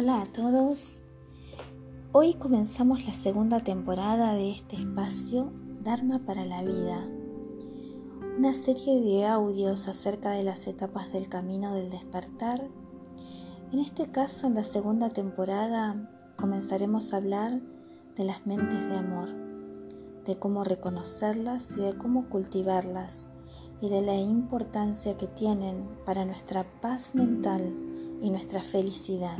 [0.00, 1.02] Hola a todos.
[2.12, 7.04] Hoy comenzamos la segunda temporada de este espacio Dharma para la vida.
[8.38, 12.68] Una serie de audios acerca de las etapas del camino del despertar.
[13.72, 17.60] En este caso, en la segunda temporada, comenzaremos a hablar
[18.14, 19.30] de las mentes de amor,
[20.24, 23.30] de cómo reconocerlas y de cómo cultivarlas
[23.80, 27.74] y de la importancia que tienen para nuestra paz mental
[28.22, 29.38] y nuestra felicidad.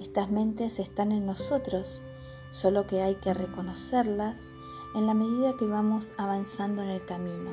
[0.00, 2.02] Estas mentes están en nosotros,
[2.50, 4.54] solo que hay que reconocerlas
[4.94, 7.52] en la medida que vamos avanzando en el camino.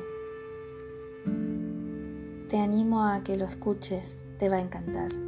[2.48, 5.27] Te animo a que lo escuches, te va a encantar.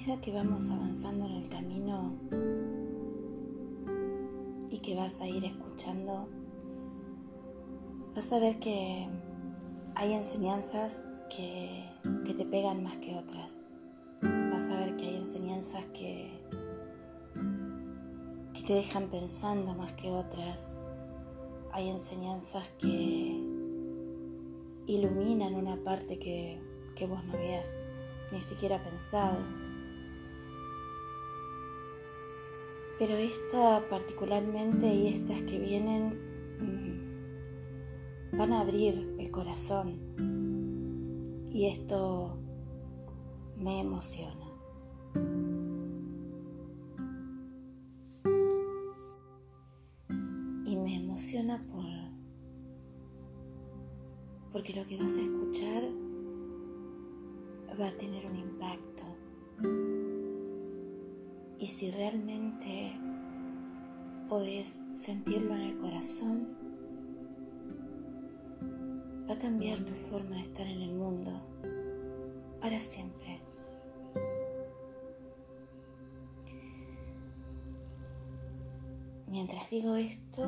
[0.00, 2.14] Medida que vamos avanzando en el camino
[4.70, 6.28] y que vas a ir escuchando,
[8.14, 9.06] vas a ver que
[9.94, 11.84] hay enseñanzas que,
[12.24, 13.72] que te pegan más que otras.
[14.22, 16.30] Vas a ver que hay enseñanzas que,
[18.54, 20.86] que te dejan pensando más que otras.
[21.72, 23.38] Hay enseñanzas que
[24.86, 26.58] iluminan una parte que,
[26.96, 27.84] que vos no habías
[28.32, 29.59] ni siquiera pensado.
[33.00, 36.20] Pero esta particularmente y estas que vienen
[38.34, 39.98] mm, van a abrir el corazón
[41.50, 42.36] y esto
[43.56, 44.44] me emociona.
[50.66, 51.86] Y me emociona por
[54.52, 55.84] porque lo que vas a escuchar
[57.80, 59.04] va a tener un impacto.
[61.60, 62.98] Y si realmente
[64.30, 66.48] podés sentirlo en el corazón,
[69.28, 71.30] va a cambiar tu forma de estar en el mundo
[72.62, 73.40] para siempre.
[79.26, 80.42] Mientras digo esto,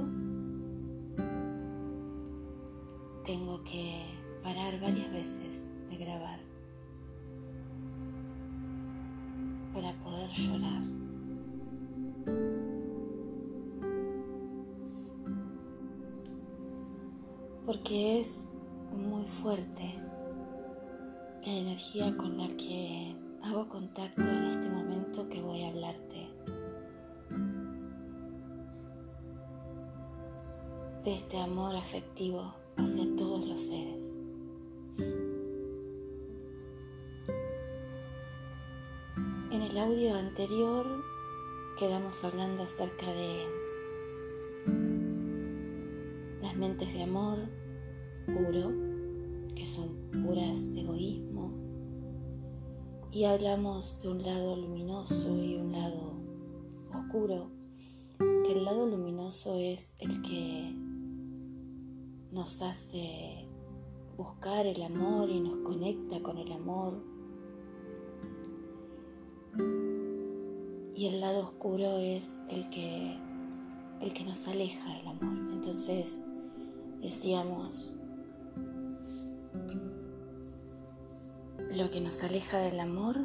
[3.22, 4.02] tengo que
[4.42, 6.52] parar varias veces de grabar.
[9.72, 10.81] para poder llorar.
[17.82, 18.60] Porque es
[18.92, 19.82] muy fuerte
[21.44, 26.28] la energía con la que hago contacto en este momento que voy a hablarte.
[31.02, 34.16] De este amor afectivo hacia todos los seres.
[39.52, 40.86] el audio anterior
[41.78, 43.46] quedamos hablando acerca de
[46.42, 47.61] las mentes de amor
[48.26, 48.70] puro,
[49.54, 51.52] que son puras de egoísmo,
[53.10, 56.14] y hablamos de un lado luminoso y un lado
[56.94, 57.50] oscuro,
[58.18, 60.74] que el lado luminoso es el que
[62.30, 63.46] nos hace
[64.16, 67.12] buscar el amor y nos conecta con el amor
[71.02, 73.18] y el lado oscuro es el que,
[74.00, 75.52] el que nos aleja del amor.
[75.52, 76.20] Entonces
[77.00, 77.96] decíamos,
[81.72, 83.16] lo que nos aleja del amor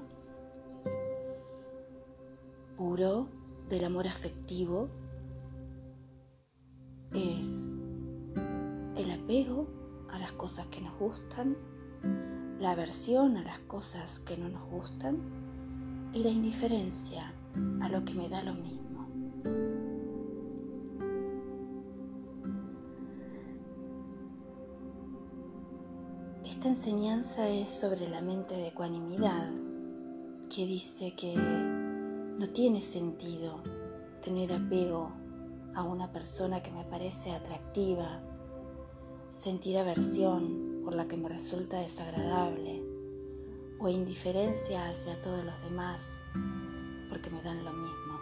[2.77, 3.27] puro,
[3.67, 4.87] del amor afectivo,
[7.13, 7.77] es
[8.95, 9.67] el apego
[10.09, 11.57] a las cosas que nos gustan,
[12.59, 15.17] la aversión a las cosas que no nos gustan
[16.13, 17.33] y la indiferencia
[17.81, 19.76] a lo que me da lo mismo.
[26.57, 29.51] Esta enseñanza es sobre la mente de ecuanimidad,
[30.49, 33.61] que dice que no tiene sentido
[34.23, 35.11] tener apego
[35.75, 38.23] a una persona que me parece atractiva,
[39.29, 42.81] sentir aversión por la que me resulta desagradable
[43.77, 46.17] o indiferencia hacia todos los demás
[47.07, 48.19] porque me dan lo mismo.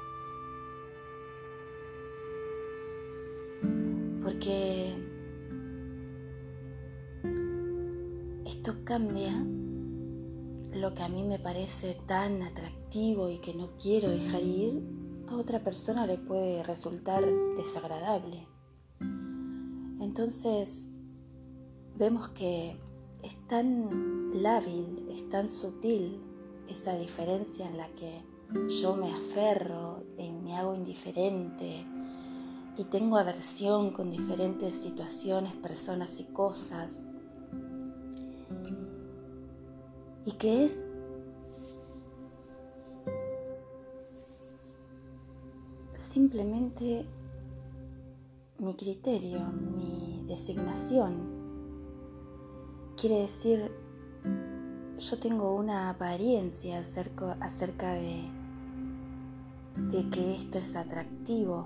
[4.22, 5.15] Porque
[8.66, 9.32] esto cambia
[10.74, 14.82] lo que a mí me parece tan atractivo y que no quiero dejar ir,
[15.30, 17.24] a otra persona le puede resultar
[17.56, 18.48] desagradable.
[20.02, 20.90] Entonces,
[21.96, 22.82] vemos que
[23.22, 26.20] es tan lábil, es tan sutil
[26.68, 28.24] esa diferencia en la que
[28.82, 31.86] yo me aferro y me hago indiferente
[32.80, 37.12] y tengo aversión con diferentes situaciones, personas y cosas.
[40.26, 40.86] Y que es
[45.94, 47.06] simplemente
[48.58, 51.36] mi criterio, mi designación.
[52.96, 53.72] Quiere decir,
[54.98, 57.36] yo tengo una apariencia acerca,
[59.76, 61.66] de que esto es atractivo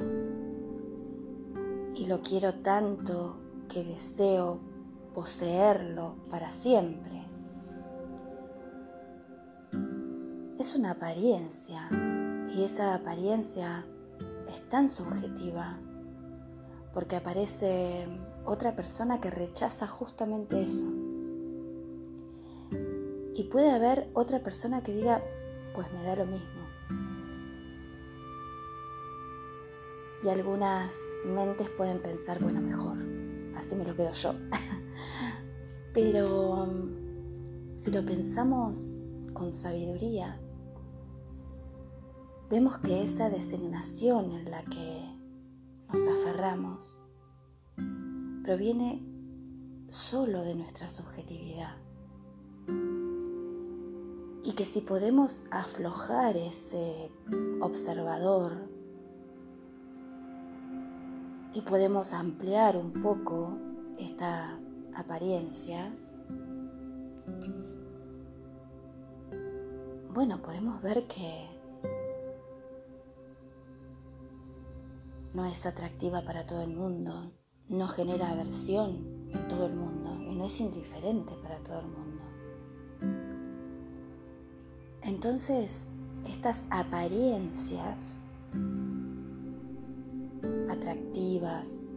[1.95, 3.38] y lo quiero tanto
[3.69, 4.59] que deseo
[5.13, 7.19] poseerlo para siempre.
[10.59, 11.88] Es una apariencia
[12.53, 13.85] y esa apariencia
[14.50, 15.79] es tan subjetiva
[16.94, 18.06] porque aparece
[18.44, 20.85] otra persona que rechaza justamente eso.
[23.35, 25.23] Y puede haber otra persona que diga,
[25.73, 26.62] pues me da lo mismo.
[30.25, 30.94] Y algunas
[31.25, 32.97] mentes pueden pensar, bueno, mejor,
[33.55, 34.33] así me lo quedo yo.
[35.94, 36.67] Pero
[37.77, 38.97] si lo pensamos
[39.31, 40.38] con sabiduría,
[42.50, 45.04] vemos que esa designación en la que
[45.88, 46.98] nos aferramos
[48.44, 49.04] proviene
[49.90, 51.75] solo de nuestra subjetividad.
[54.44, 57.12] Y que si podemos aflojar ese
[57.62, 58.54] observador
[61.54, 63.57] y podemos ampliar un poco
[64.00, 64.57] esta
[64.96, 65.94] apariencia,
[70.13, 71.49] bueno, podemos ver que
[75.33, 77.31] no es atractiva para todo el mundo,
[77.67, 82.23] no genera aversión en todo el mundo y no es indiferente para todo el mundo.
[85.01, 85.89] Entonces,
[86.27, 88.21] estas apariencias
[90.69, 91.87] atractivas,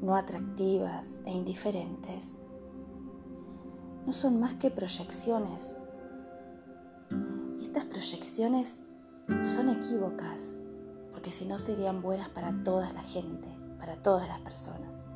[0.00, 2.38] no atractivas e indiferentes
[4.06, 5.78] no son más que proyecciones.
[7.58, 8.84] Y estas proyecciones
[9.42, 10.60] son equívocas
[11.14, 15.12] porque si no serían buenas para toda la gente, para todas las personas.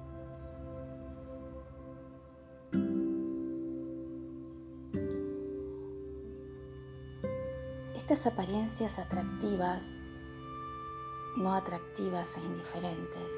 [7.96, 9.84] Estas apariencias atractivas,
[11.36, 13.32] no atractivas e indiferentes,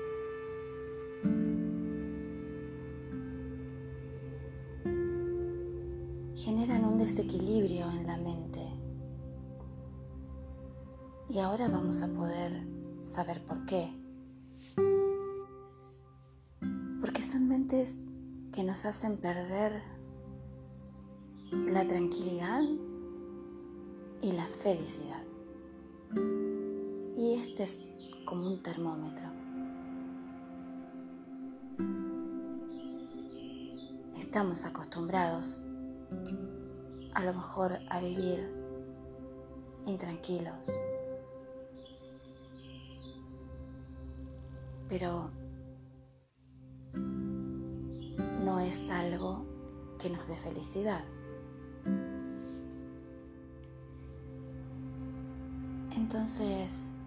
[6.36, 8.69] generan un desequilibrio en la mente
[11.30, 12.66] y ahora vamos a poder
[13.04, 13.96] saber por qué.
[17.00, 18.00] Porque son mentes
[18.52, 19.80] que nos hacen perder
[21.52, 22.62] la tranquilidad
[24.22, 25.22] y la felicidad.
[27.16, 27.84] Y este es
[28.24, 29.30] como un termómetro.
[34.18, 35.62] Estamos acostumbrados
[37.14, 38.60] a lo mejor a vivir
[39.86, 40.70] intranquilos,
[44.90, 45.30] pero
[48.44, 49.46] no es algo
[50.00, 51.04] que nos dé felicidad.
[55.96, 56.98] Entonces,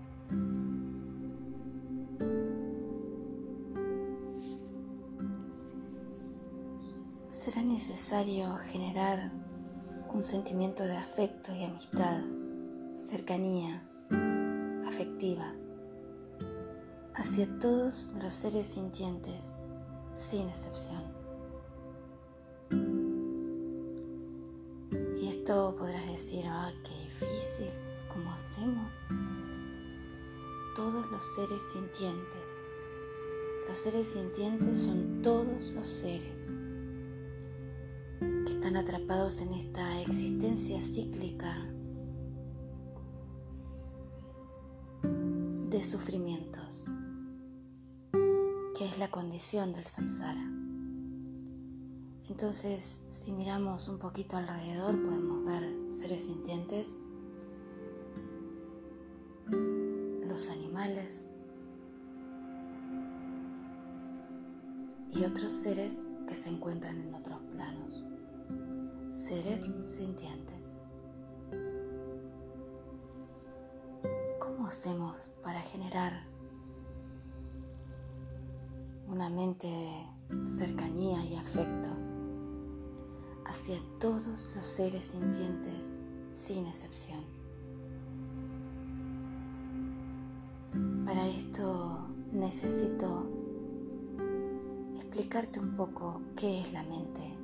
[7.29, 9.29] será necesario generar
[10.13, 12.21] un sentimiento de afecto y amistad,
[12.95, 13.83] cercanía
[14.87, 15.53] afectiva
[17.23, 19.57] hacia todos los seres sintientes,
[20.13, 21.01] sin excepción.
[25.21, 27.71] Y esto podrás decir, ah, qué difícil,
[28.11, 28.91] ¿cómo hacemos?
[30.75, 32.51] Todos los seres sintientes.
[33.69, 36.57] Los seres sintientes son todos los seres
[38.19, 41.69] que están atrapados en esta existencia cíclica
[45.69, 46.89] de sufrimientos
[48.93, 50.43] es la condición del samsara.
[52.29, 57.01] Entonces, si miramos un poquito alrededor, podemos ver seres sintientes,
[60.27, 61.27] los animales
[65.09, 68.05] y otros seres que se encuentran en otros planos,
[69.09, 70.83] seres sintientes.
[74.39, 76.32] ¿Cómo hacemos para generar
[79.13, 81.89] una mente de cercanía y afecto
[83.45, 85.99] hacia todos los seres sintientes
[86.31, 87.23] sin excepción.
[91.05, 93.29] Para esto necesito
[94.95, 97.37] explicarte un poco qué es la mente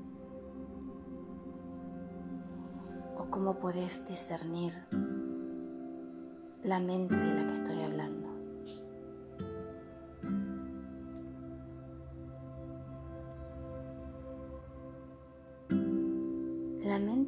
[3.15, 4.73] o cómo podés discernir
[6.63, 8.18] la mente de la que estoy hablando.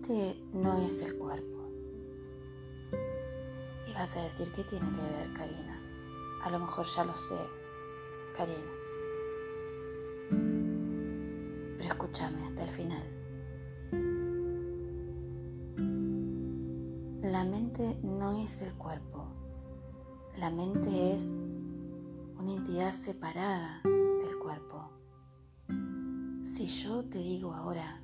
[0.02, 1.70] Mente no es el cuerpo.
[3.88, 5.80] Y vas a decir, ¿qué tiene que ver, Karina?
[6.44, 7.38] A lo mejor ya lo sé,
[8.36, 8.72] Karina.
[11.78, 13.04] Pero escúchame hasta el final.
[17.22, 19.28] La mente no es el cuerpo.
[20.38, 21.24] La mente es
[22.40, 24.90] una entidad separada del cuerpo.
[26.44, 28.01] Si yo te digo ahora,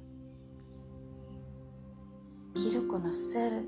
[2.62, 3.64] quiero conocer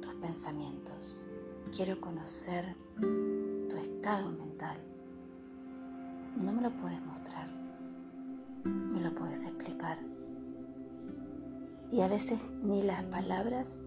[0.00, 1.20] tus pensamientos,
[1.76, 4.78] quiero conocer tu estado mental,
[6.42, 7.48] no me lo puedes mostrar,
[8.64, 9.98] me lo puedes explicar.
[11.92, 13.82] Y a veces ni las palabras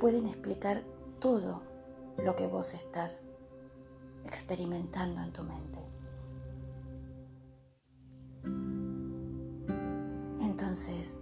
[0.00, 0.82] pueden explicar
[1.20, 1.62] todo
[2.24, 3.28] lo que vos estás
[4.24, 5.78] experimentando en tu mente.
[10.40, 11.20] Entonces,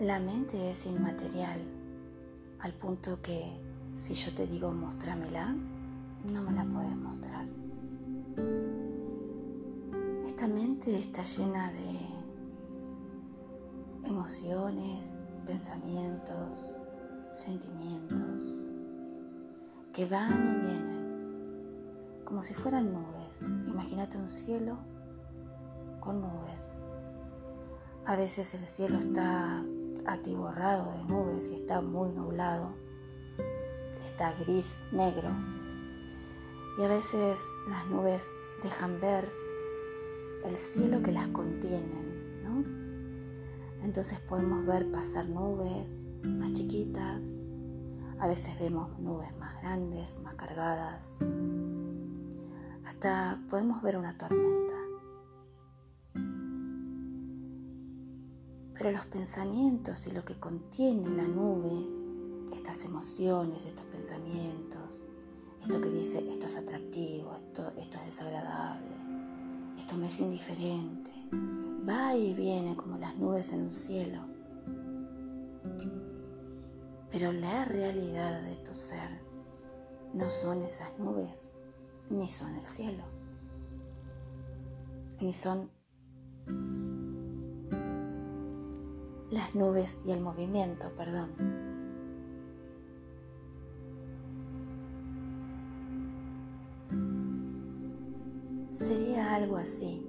[0.00, 1.60] la mente es inmaterial
[2.58, 3.60] al punto que
[3.94, 5.54] si yo te digo mostrámela,
[6.24, 7.46] no me la puedes mostrar.
[10.24, 12.00] Esta mente está llena de
[14.08, 16.74] emociones, pensamientos,
[17.30, 18.58] sentimientos
[19.92, 23.42] que van y vienen, como si fueran nubes.
[23.68, 24.78] Imagínate un cielo
[26.00, 26.82] con nubes.
[28.06, 29.64] A veces el cielo está
[30.06, 32.74] atiborrado de nubes y está muy nublado,
[34.04, 35.30] está gris, negro.
[36.78, 38.28] Y a veces las nubes
[38.62, 39.30] dejan ver
[40.44, 42.64] el cielo que las contienen, ¿no?
[43.84, 47.46] Entonces podemos ver pasar nubes más chiquitas,
[48.18, 51.18] a veces vemos nubes más grandes, más cargadas,
[52.84, 54.83] hasta podemos ver una tormenta.
[58.76, 65.06] Pero los pensamientos y lo que contiene la nube, estas emociones, estos pensamientos,
[65.62, 68.96] esto que dice esto es atractivo, esto, es desagradable,
[69.78, 71.10] esto me es indiferente,
[71.88, 74.20] va y viene como las nubes en un cielo.
[77.10, 79.20] Pero la realidad de tu ser
[80.12, 81.52] no son esas nubes,
[82.10, 83.04] ni son el cielo,
[85.20, 85.70] ni son
[89.34, 91.32] las nubes y el movimiento, perdón.
[98.70, 100.06] Sería algo así.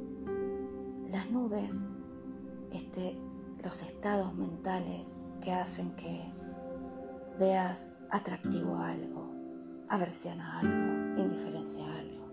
[1.09, 1.89] Las nubes,
[2.71, 3.17] este,
[3.63, 6.31] los estados mentales que hacen que
[7.39, 9.33] veas atractivo a algo,
[9.89, 12.25] aversión a algo, indiferencia a algo.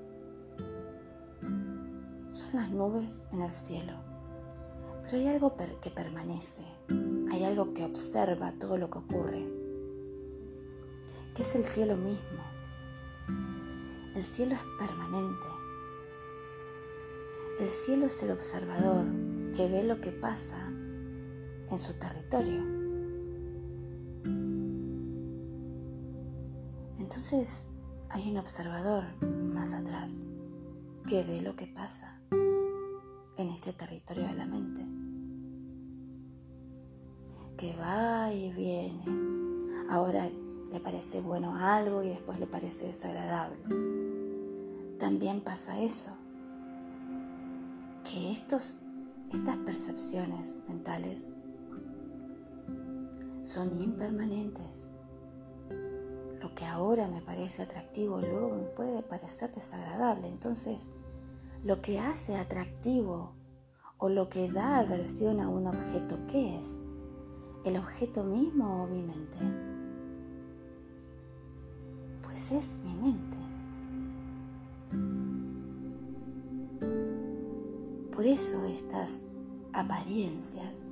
[2.33, 4.12] Son las nubes en el cielo
[5.13, 6.63] pero hay algo que permanece,
[7.31, 9.47] hay algo que observa todo lo que ocurre,
[11.35, 12.43] que es el cielo mismo.
[14.15, 15.47] El cielo es permanente.
[17.61, 19.05] El cielo es el observador
[19.55, 22.63] que ve lo que pasa en su territorio.
[26.99, 27.67] Entonces
[28.09, 30.25] hay un observador más atrás
[31.07, 32.19] que ve lo que pasa
[33.37, 35.02] en este territorio de la mente,
[37.63, 39.05] que va y viene.
[39.89, 40.29] Ahora
[40.73, 43.57] le parece bueno algo y después le parece desagradable.
[44.99, 46.11] También pasa eso,
[48.03, 48.79] que estos,
[49.33, 51.37] estas percepciones mentales
[53.45, 54.91] son impermanentes.
[56.41, 60.27] Lo que ahora me parece atractivo luego me puede parecer desagradable.
[60.27, 60.91] Entonces,
[61.63, 63.37] lo que hace atractivo
[63.99, 66.83] o lo que da aversión a un objeto, ¿qué es?
[67.65, 69.39] ¿El objeto mismo o mi mente?
[72.23, 73.37] Pues es mi mente.
[78.13, 79.25] Por eso estas
[79.73, 80.89] apariencias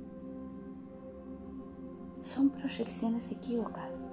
[2.21, 4.09] son proyecciones equívocas.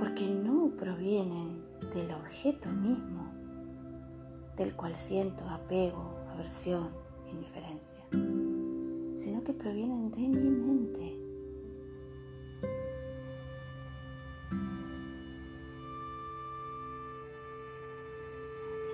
[0.00, 1.62] Porque no provienen
[1.94, 3.30] del objeto mismo,
[4.56, 7.01] del cual siento apego, aversión,
[7.32, 8.00] indiferencia,
[9.16, 11.18] sino que provienen de mi mente.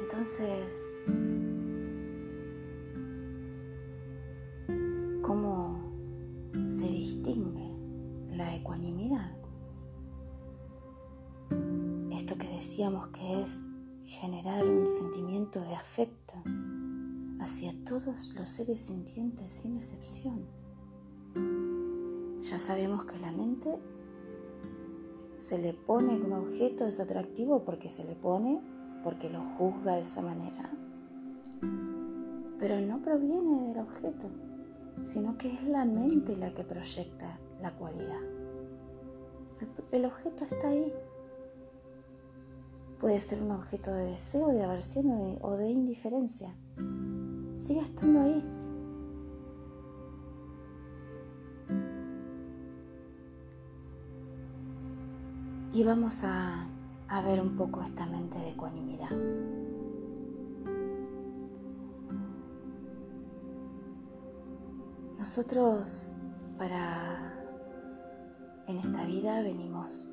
[0.02, 1.04] Entonces,
[5.22, 5.92] ¿cómo
[6.66, 7.70] se distingue
[8.36, 9.36] la ecuanimidad?
[12.10, 13.68] Esto que decíamos que es
[14.04, 16.34] generar un sentimiento de afecto
[17.48, 20.44] hacia todos los seres sintientes sin excepción.
[22.42, 23.78] Ya sabemos que la mente
[25.34, 28.60] se le pone un objeto es atractivo porque se le pone,
[29.02, 30.70] porque lo juzga de esa manera.
[32.58, 34.28] Pero no proviene del objeto,
[35.02, 38.20] sino que es la mente la que proyecta la cualidad.
[39.90, 40.92] El, objeto está ahí.
[43.00, 46.54] Puede ser un objeto de deseo, de aversión o de indiferencia.
[47.58, 48.44] Sigue estando ahí.
[55.72, 56.68] Y vamos a,
[57.24, 59.10] ver un poco esta mente de ecuanimidad.
[65.18, 66.14] Nosotros
[66.58, 67.34] para
[68.68, 70.08] en esta vida venimos,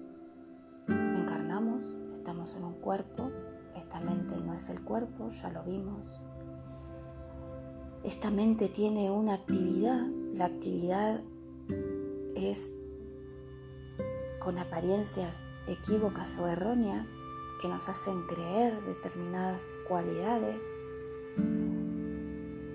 [0.88, 3.30] encarnamos, estamos en un cuerpo,
[3.75, 6.20] esta mente no es el cuerpo, ya lo vimos.
[8.06, 11.24] Esta mente tiene una actividad, la actividad
[12.36, 12.78] es
[14.40, 17.10] con apariencias equívocas o erróneas
[17.60, 20.64] que nos hacen creer determinadas cualidades.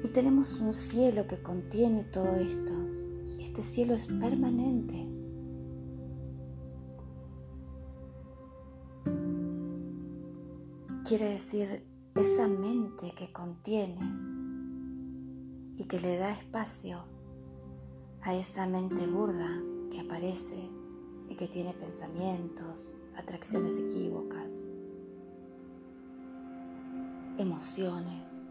[0.03, 2.73] Y tenemos un cielo que contiene todo esto.
[3.39, 5.07] Este cielo es permanente.
[11.07, 11.85] Quiere decir
[12.17, 14.30] esa mente que contiene
[15.81, 17.05] y que le da espacio
[18.21, 19.49] a esa mente burda
[19.91, 20.69] que aparece
[21.31, 24.69] y que tiene pensamientos, atracciones equívocas,
[27.39, 28.45] emociones.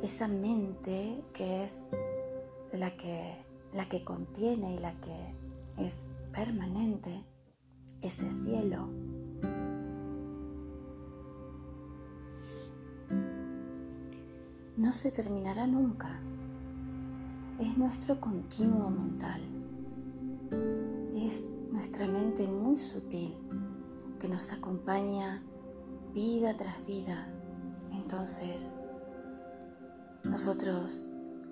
[0.00, 1.88] Esa mente que es
[2.72, 3.34] la que,
[3.74, 5.34] la que contiene y la que
[5.84, 7.24] es permanente,
[8.00, 9.15] ese cielo
[14.86, 16.20] no se terminará nunca.
[17.58, 19.40] Es nuestro continuo mental.
[21.16, 23.36] Es nuestra mente muy sutil
[24.20, 25.42] que nos acompaña
[26.14, 27.26] vida tras vida.
[27.90, 28.78] Entonces,
[30.22, 31.08] nosotros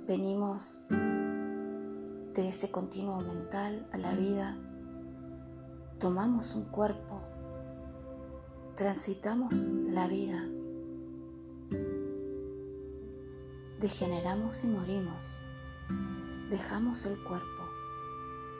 [0.06, 4.56] venimos de ese continuo mental a la vida,
[5.98, 7.20] tomamos un cuerpo,
[8.76, 9.56] transitamos
[9.90, 10.48] la vida
[13.84, 15.38] degeneramos y morimos,
[16.48, 17.64] dejamos el cuerpo,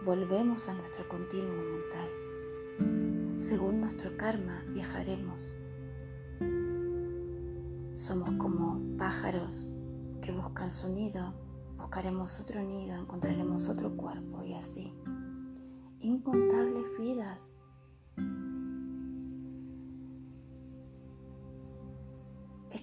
[0.04, 3.38] volvemos a nuestro continuo mental.
[3.38, 5.56] Según nuestro karma viajaremos.
[7.94, 9.72] Somos como pájaros
[10.20, 11.32] que buscan su nido,
[11.78, 14.92] buscaremos otro nido, encontraremos otro cuerpo y así.
[16.00, 17.54] Incontables vidas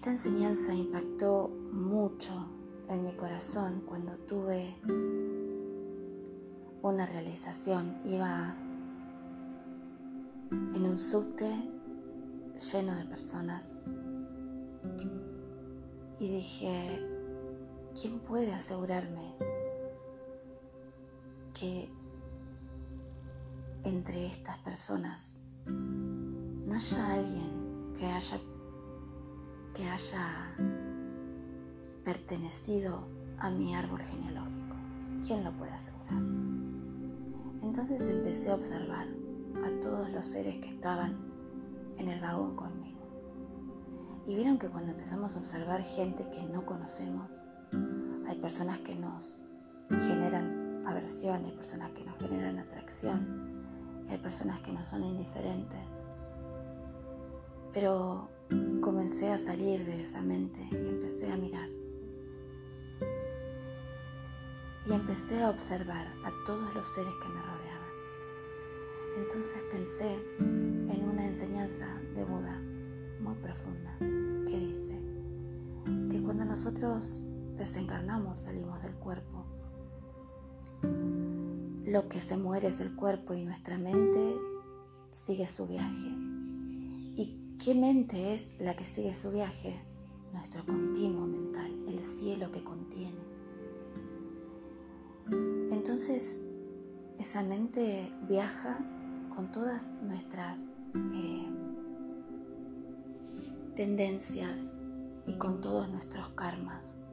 [0.02, 2.34] Esta enseñanza impactó mucho
[2.90, 4.76] en mi corazón cuando tuve
[6.82, 8.02] una realización.
[8.04, 8.56] Iba
[10.50, 11.46] en un subte
[12.74, 13.84] lleno de personas
[16.18, 17.08] y dije,
[17.94, 19.36] ¿quién puede asegurarme
[21.54, 21.88] que
[23.84, 28.40] entre estas personas no haya alguien que haya
[29.74, 30.56] que haya
[32.04, 33.08] pertenecido
[33.38, 34.76] a mi árbol genealógico.
[35.26, 36.22] ¿Quién lo puede asegurar?
[37.62, 39.08] Entonces empecé a observar
[39.66, 41.18] a todos los seres que estaban
[41.98, 43.00] en el vagón conmigo.
[44.26, 47.30] Y vieron que cuando empezamos a observar gente que no conocemos,
[48.28, 49.38] hay personas que nos
[49.90, 53.64] generan aversión, hay personas que nos generan atracción,
[54.10, 56.06] hay personas que no son indiferentes.
[57.74, 58.30] Pero
[58.82, 61.70] comencé a salir de esa mente y empecé a mirar.
[64.86, 67.92] Y empecé a observar a todos los seres que me rodeaban.
[69.18, 72.60] Entonces pensé en una enseñanza de Buda
[73.20, 75.00] muy profunda que dice
[76.10, 77.24] que cuando nosotros
[77.58, 79.46] desencarnamos, salimos del cuerpo,
[81.86, 84.36] lo que se muere es el cuerpo y nuestra mente
[85.12, 86.31] sigue su viaje
[87.64, 89.80] ¿Qué mente es la que sigue su viaje?
[90.34, 93.22] Nuestro continuo mental, el cielo que contiene.
[95.72, 96.40] Entonces
[97.20, 98.80] esa mente viaja
[99.36, 100.70] con todas nuestras
[101.14, 101.48] eh,
[103.76, 104.84] tendencias
[105.28, 107.06] y con todos nuestros karmas,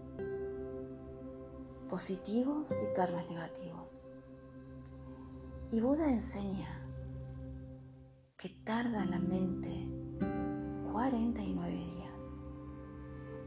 [1.91, 4.09] positivos y karmas negativos.
[5.73, 6.89] Y Buda enseña
[8.39, 9.88] que tarda la mente
[10.99, 12.35] 49 días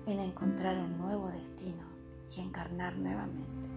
[0.06, 1.84] en encontrar un nuevo destino
[2.34, 3.68] y encarnar nuevamente.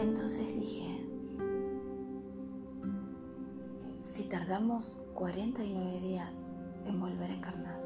[0.00, 1.06] Entonces dije,
[4.00, 6.50] si tardamos 49 días
[6.86, 7.80] en volver a encarnar,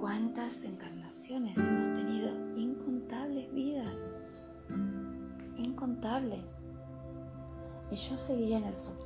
[0.00, 2.56] ¿cuántas encarnaciones hemos tenido?
[2.56, 4.20] Incontables vidas,
[5.56, 6.60] incontables.
[7.90, 9.03] Y yo seguía en el subte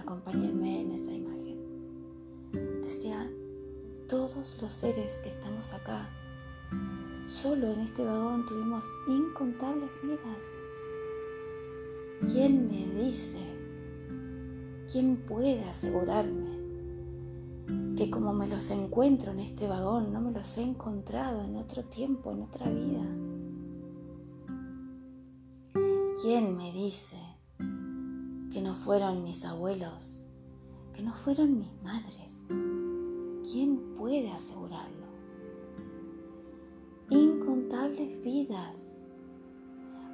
[0.00, 1.58] acompáñenme en esa imagen.
[2.82, 3.30] Decía,
[4.08, 6.08] todos los seres que estamos acá,
[7.26, 10.44] solo en este vagón tuvimos incontables vidas.
[12.32, 13.38] ¿Quién me dice?
[14.90, 16.58] ¿Quién puede asegurarme
[17.96, 21.84] que como me los encuentro en este vagón, no me los he encontrado en otro
[21.84, 23.04] tiempo, en otra vida?
[26.22, 27.29] ¿Quién me dice
[28.50, 30.20] que no fueron mis abuelos,
[30.92, 32.48] que no fueron mis madres.
[33.50, 35.06] ¿Quién puede asegurarlo?
[37.10, 38.96] Incontables vidas.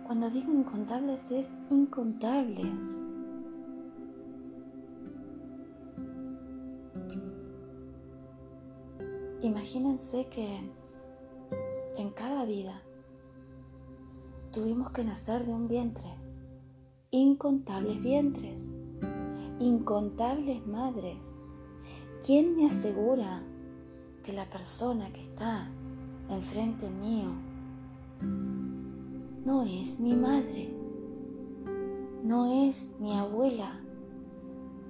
[0.06, 2.78] Cuando digo incontables es incontables.
[9.42, 10.60] Imagínense que
[11.96, 12.82] en cada vida
[14.52, 16.15] tuvimos que nacer de un vientre
[17.16, 18.74] incontables vientres,
[19.58, 21.38] incontables madres.
[22.24, 23.42] ¿Quién me asegura
[24.22, 25.70] que la persona que está
[26.28, 27.28] enfrente mío
[29.44, 30.74] no es mi madre,
[32.22, 33.80] no es mi abuela,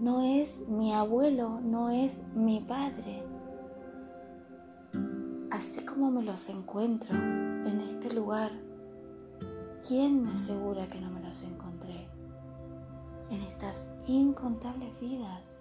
[0.00, 3.22] no es mi abuelo, no es mi padre?
[5.52, 8.50] Así como me los encuentro en este lugar,
[9.86, 12.15] ¿quién me asegura que no me los encontré?
[13.30, 15.60] En estas incontables vidas.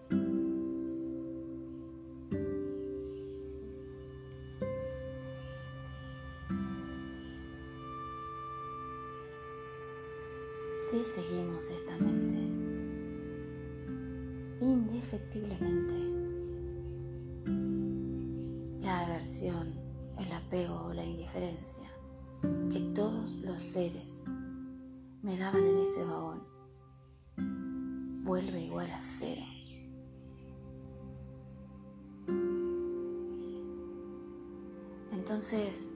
[35.45, 35.93] Entonces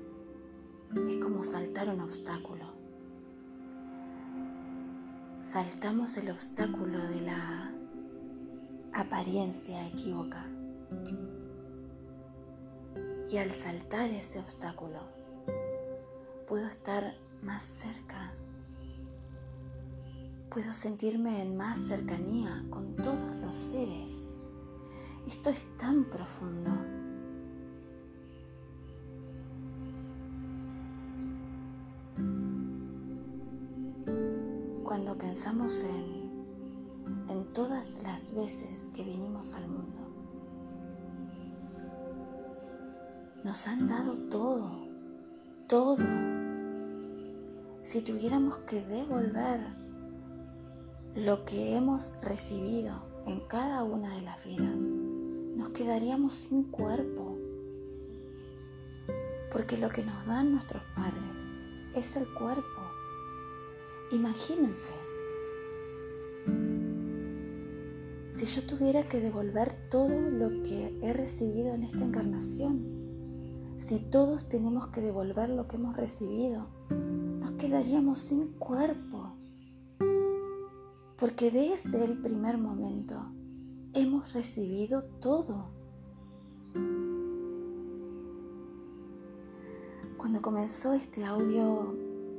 [0.94, 2.66] es como saltar un obstáculo.
[5.40, 7.74] Saltamos el obstáculo de la
[8.94, 10.46] apariencia equívoca.
[13.32, 15.00] Y al saltar ese obstáculo,
[16.48, 18.34] puedo estar más cerca
[20.52, 24.32] puedo sentirme en más cercanía con todos los seres.
[25.28, 26.99] Esto es tan profundo.
[35.40, 39.98] Pensamos en, en todas las veces que vinimos al mundo,
[43.46, 44.70] nos han dado todo,
[45.66, 45.96] todo.
[47.82, 49.62] Si tuviéramos que devolver
[51.16, 54.82] lo que hemos recibido en cada una de las vidas,
[55.56, 57.38] nos quedaríamos sin cuerpo.
[59.54, 61.40] Porque lo que nos dan nuestros padres
[61.96, 62.82] es el cuerpo.
[64.12, 64.92] Imagínense,
[68.40, 74.48] si yo tuviera que devolver todo lo que he recibido en esta encarnación, si todos
[74.48, 79.34] tenemos que devolver lo que hemos recibido, nos quedaríamos sin cuerpo
[81.18, 83.30] porque desde el primer momento
[83.94, 85.72] hemos recibido todo.
[90.18, 91.94] Cuando comenzó este audio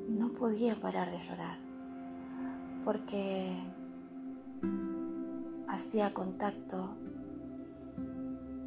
[0.09, 1.59] no podía parar de llorar
[2.87, 3.55] porque
[5.71, 6.97] hacía contacto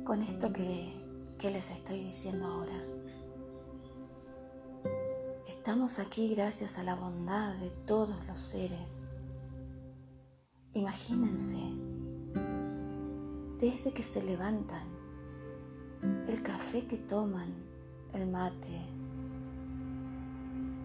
[0.03, 0.93] con esto que,
[1.37, 2.83] que les estoy diciendo ahora.
[5.47, 9.13] Estamos aquí gracias a la bondad de todos los seres
[10.75, 11.59] Imagínense,
[13.59, 14.87] desde que se levantan,
[16.27, 17.53] el café que toman,
[18.11, 18.81] el mate,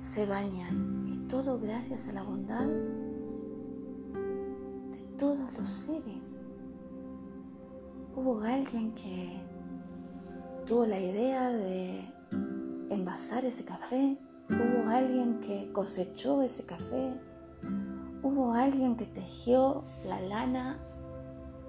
[0.03, 1.09] se bañan.
[1.11, 2.69] Es todo gracias a la bondad
[5.19, 6.41] todos los seres.
[8.15, 9.41] Hubo alguien que
[10.67, 12.05] tuvo la idea de
[12.91, 14.17] envasar ese café.
[14.49, 17.15] Hubo alguien que cosechó ese café.
[18.23, 20.79] Hubo alguien que tejió la lana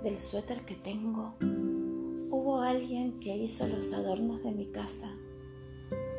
[0.03, 1.33] del suéter que tengo.
[2.31, 5.09] Hubo alguien que hizo los adornos de mi casa.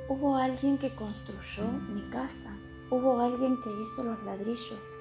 [0.08, 1.64] Hubo alguien que construyó
[1.94, 2.56] mi casa.
[2.90, 4.99] Hubo alguien que hizo los ladrillos.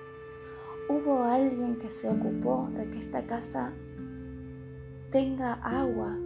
[0.90, 3.72] Hubo alguien que se ocupó de que esta casa
[5.12, 6.18] tenga agua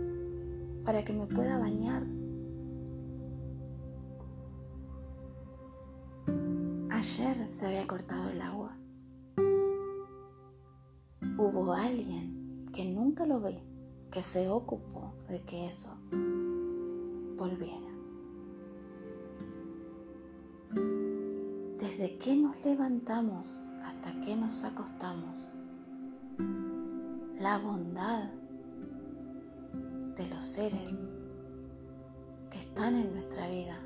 [0.85, 2.03] para que me pueda bañar.
[6.89, 8.77] Ayer se había cortado el agua.
[11.37, 13.61] Hubo alguien que nunca lo ve,
[14.11, 15.97] que se ocupó de que eso
[17.35, 17.91] volviera.
[21.77, 25.35] Desde que nos levantamos hasta que nos acostamos,
[27.39, 28.29] la bondad
[30.15, 31.09] de los seres
[32.49, 33.79] que están en nuestra vida.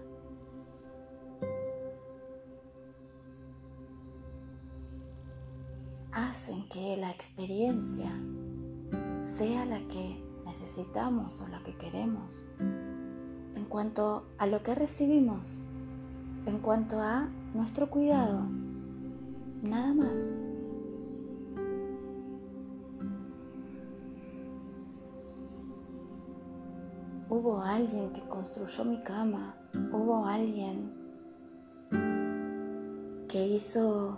[6.12, 8.12] Hacen que la experiencia
[9.22, 12.46] sea la que necesitamos o la que queremos.
[12.60, 15.60] En cuanto a lo que recibimos
[16.48, 18.48] en cuanto a nuestro cuidado,
[19.62, 20.38] nada más.
[27.30, 29.56] Hubo alguien que construyó mi cama,
[29.92, 30.94] hubo alguien
[33.28, 34.18] que hizo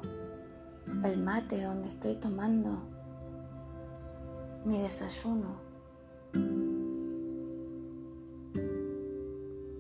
[1.04, 2.84] el mate donde estoy tomando
[4.66, 5.58] mi desayuno.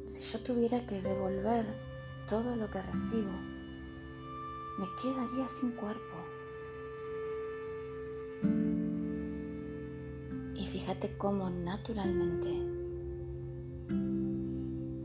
[0.07, 1.65] Si yo tuviera que devolver
[2.27, 3.31] todo lo que recibo,
[4.79, 6.15] me quedaría sin cuerpo.
[10.55, 12.49] Y fíjate cómo naturalmente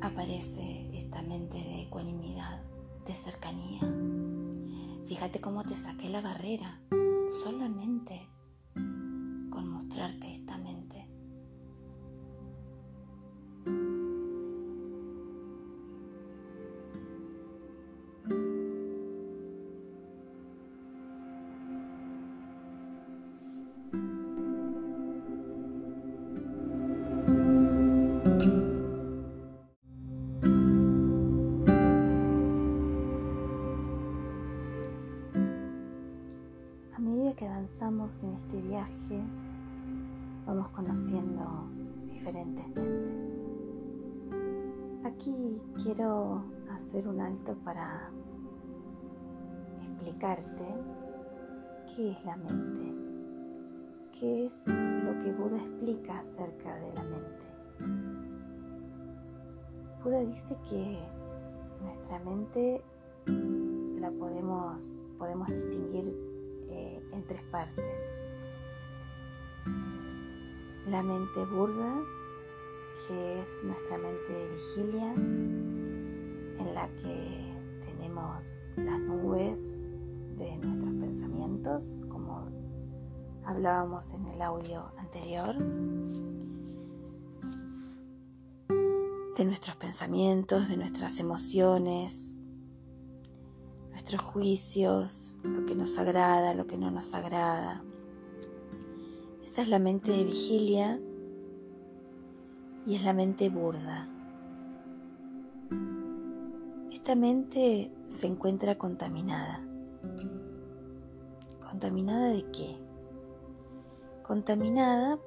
[0.00, 2.62] aparece esta mente de ecuanimidad,
[3.04, 3.80] de cercanía.
[5.06, 6.80] Fíjate cómo te saqué la barrera
[7.42, 8.28] solamente
[9.50, 10.33] con mostrarte
[38.04, 39.18] en este viaje
[40.46, 41.70] vamos conociendo
[42.04, 43.34] diferentes mentes.
[45.04, 48.10] Aquí quiero hacer un alto para
[49.80, 50.66] explicarte
[51.96, 52.94] qué es la mente,
[54.20, 57.46] qué es lo que Buda explica acerca de la mente.
[60.04, 60.98] Buda dice que
[61.82, 62.84] nuestra mente
[63.98, 66.33] la podemos, podemos distinguir
[67.14, 68.22] en tres partes.
[70.88, 72.02] La mente burda,
[73.06, 77.54] que es nuestra mente de vigilia, en la que
[77.86, 79.82] tenemos las nubes
[80.36, 82.48] de nuestros pensamientos, como
[83.44, 85.56] hablábamos en el audio anterior,
[89.36, 92.33] de nuestros pensamientos, de nuestras emociones,
[93.94, 97.84] nuestros juicios, lo que nos agrada, lo que no nos agrada.
[99.40, 101.00] Esa es la mente de vigilia
[102.86, 104.08] y es la mente burda.
[106.90, 109.64] Esta mente se encuentra contaminada.
[111.60, 112.76] ¿Contaminada de qué?
[114.24, 115.20] Contaminada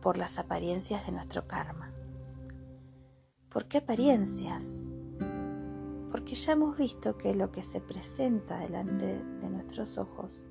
[0.00, 1.92] por las apariencias de nuestro karma.
[3.50, 4.88] ¿Por qué apariencias?
[6.14, 10.44] Porque ya hemos visto que lo que se presenta delante de nuestros ojos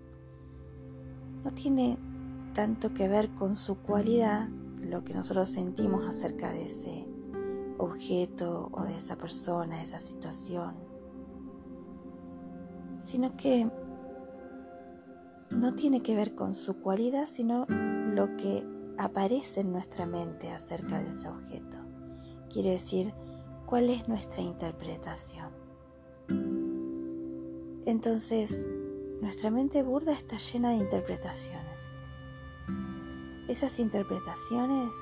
[1.41, 1.97] no tiene
[2.53, 4.49] tanto que ver con su cualidad,
[4.81, 7.07] lo que nosotros sentimos acerca de ese
[7.77, 10.75] objeto o de esa persona, esa situación,
[12.97, 13.71] sino que
[15.49, 20.99] no tiene que ver con su cualidad, sino lo que aparece en nuestra mente acerca
[20.99, 21.77] de ese objeto.
[22.49, 23.13] Quiere decir,
[23.73, 25.49] cuál es nuestra interpretación.
[27.87, 28.69] Entonces,
[29.19, 31.81] nuestra mente burda está llena de interpretaciones.
[33.47, 34.95] Esas interpretaciones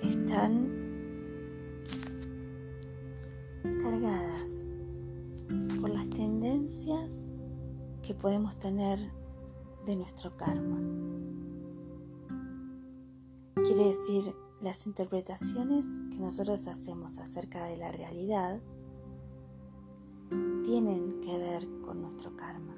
[0.00, 0.70] están
[3.82, 4.70] cargadas
[5.80, 7.34] por las tendencias
[8.06, 9.00] que podemos tener
[9.86, 10.78] de nuestro karma.
[13.56, 18.60] Quiere decir, las interpretaciones que nosotros hacemos acerca de la realidad
[20.64, 22.74] tienen que ver con nuestro karma.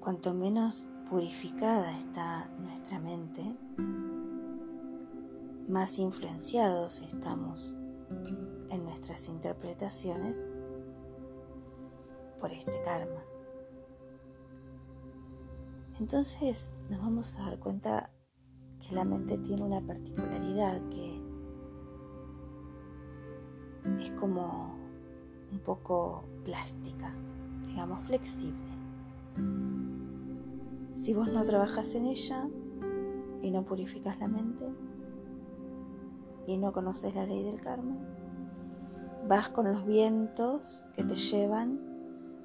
[0.00, 3.56] Cuanto menos purificada está nuestra mente,
[5.68, 7.74] más influenciados estamos
[8.70, 10.48] en nuestras interpretaciones
[12.40, 13.27] por este karma.
[16.00, 18.10] Entonces nos vamos a dar cuenta
[18.80, 21.20] que la mente tiene una particularidad que
[24.00, 24.76] es como
[25.50, 27.12] un poco plástica,
[27.66, 28.78] digamos flexible.
[30.94, 32.48] Si vos no trabajas en ella
[33.42, 34.72] y no purificas la mente
[36.46, 37.96] y no conoces la ley del karma,
[39.26, 41.80] vas con los vientos que te llevan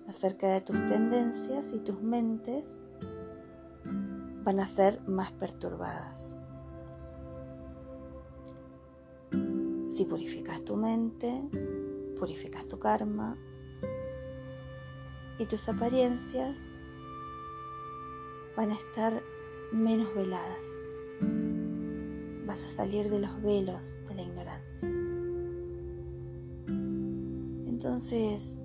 [0.08, 2.83] acerca de tus tendencias y tus mentes
[4.44, 6.38] van a ser más perturbadas.
[9.88, 11.44] Si purificas tu mente,
[12.20, 13.38] purificas tu karma
[15.40, 16.74] y tus apariencias
[18.56, 19.24] van a estar
[19.72, 20.68] menos veladas.
[22.46, 24.90] Vas a salir de los velos de la ignorancia.
[27.68, 28.62] Entonces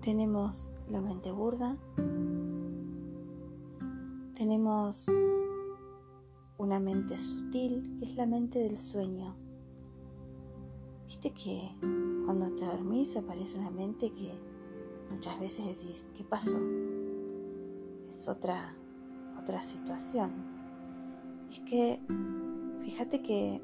[0.00, 1.76] tenemos la mente burda,
[4.36, 5.06] tenemos
[6.58, 9.34] una mente sutil, que es la mente del sueño.
[11.06, 11.74] Viste que
[12.26, 14.38] cuando te dormís aparece una mente que
[15.10, 16.58] muchas veces decís, ¿qué pasó?
[18.10, 18.76] Es otra,
[19.40, 20.32] otra situación.
[21.50, 22.00] Es que,
[22.82, 23.62] fíjate que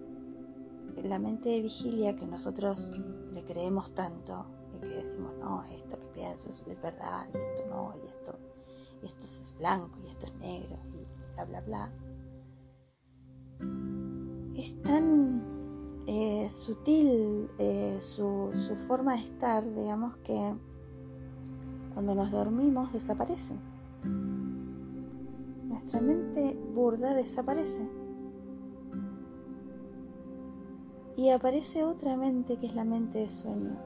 [1.05, 2.99] la mente de vigilia que nosotros
[3.33, 7.93] le creemos tanto y que decimos, no, esto que pienso es verdad y esto no,
[8.03, 8.39] y esto
[9.03, 9.99] y esto es blanco
[10.43, 11.93] negro y bla, bla, bla.
[14.55, 15.43] Es tan
[16.07, 20.55] eh, sutil eh, su, su forma de estar, digamos que
[21.95, 23.55] cuando nos dormimos desaparece.
[25.69, 27.89] Nuestra mente burda desaparece.
[31.17, 33.79] Y aparece otra mente que es la mente de sueño.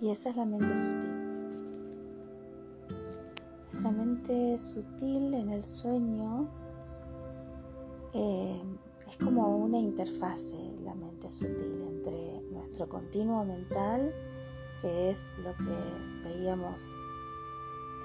[0.00, 1.07] Y esa es la mente sutil.
[4.18, 6.48] Nuestra mente sutil en el sueño
[8.12, 8.62] eh,
[9.06, 14.12] es como una interfase, la mente sutil, entre nuestro continuo mental,
[14.80, 16.82] que es lo que veíamos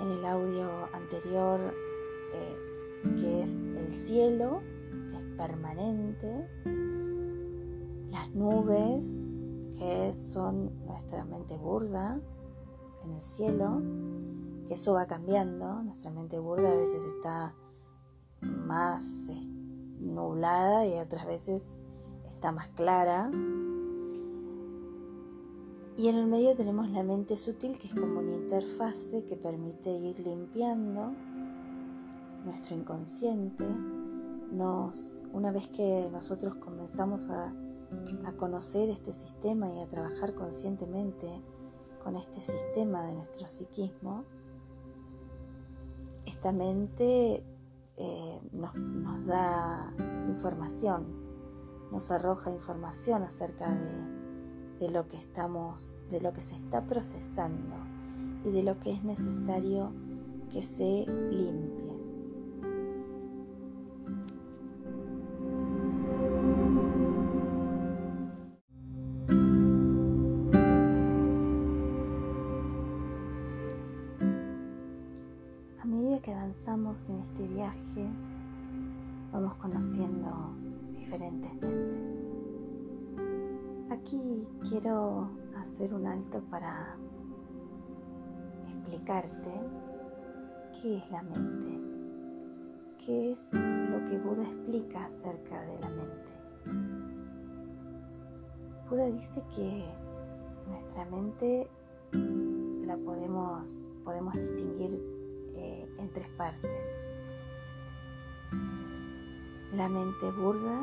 [0.02, 1.74] en el audio anterior,
[2.34, 2.58] eh,
[3.20, 4.62] que es el cielo,
[5.10, 6.48] que es permanente,
[8.12, 9.32] las nubes,
[9.80, 12.20] que son nuestra mente burda
[13.04, 13.82] en el cielo,
[14.68, 17.56] que eso va cambiando, nuestra mente burda a veces está
[18.42, 19.30] más
[20.00, 21.78] nublada y otras veces
[22.26, 23.32] está más clara.
[25.96, 29.92] Y en el medio tenemos la mente sutil, que es como una interfase que permite
[29.92, 31.14] ir limpiando
[32.44, 33.64] nuestro inconsciente.
[34.52, 37.54] Nos, una vez que nosotros comenzamos a,
[38.26, 41.28] a conocer este sistema y a trabajar conscientemente
[42.04, 44.26] con este sistema de nuestro psiquismo,
[46.26, 47.44] esta mente
[47.98, 49.94] eh, nos, nos, da
[50.28, 51.08] información,
[51.92, 57.76] nos arroja información acerca de, de lo que estamos, de lo que se está procesando
[58.46, 59.94] y de lo que es necesario
[60.52, 61.83] que se limpie.
[76.66, 78.10] En este viaje
[79.34, 80.56] vamos conociendo
[80.94, 82.22] diferentes mentes.
[83.90, 86.96] Aquí quiero hacer un alto para
[88.70, 89.52] explicarte
[90.82, 91.82] qué es la mente,
[93.06, 96.32] qué es lo que Buda explica acerca de la mente.
[98.90, 99.84] Buda dice que
[100.70, 101.68] nuestra mente
[102.86, 105.23] la podemos, podemos distinguir
[105.64, 107.08] eh, en tres partes.
[109.74, 110.82] La mente burda,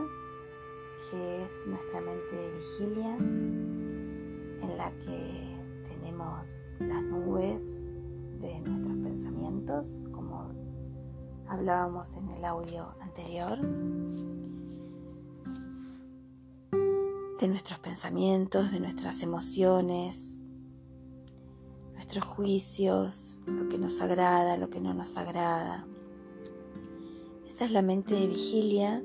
[1.10, 5.56] que es nuestra mente de vigilia, en la que
[5.88, 7.84] tenemos las nubes
[8.40, 10.50] de nuestros pensamientos, como
[11.46, 13.58] hablábamos en el audio anterior.
[17.40, 20.39] de nuestros pensamientos, de nuestras emociones,
[22.00, 25.86] nuestros juicios, lo que nos agrada, lo que no nos agrada.
[27.44, 29.04] Esa es la mente de vigilia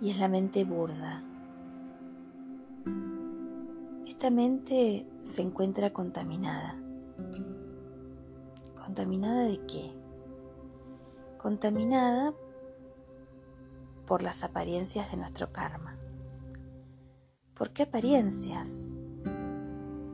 [0.00, 1.22] y es la mente burda.
[4.06, 6.80] Esta mente se encuentra contaminada.
[8.82, 9.92] ¿Contaminada de qué?
[11.36, 12.32] Contaminada
[14.06, 15.98] por las apariencias de nuestro karma.
[17.52, 18.94] ¿Por qué apariencias?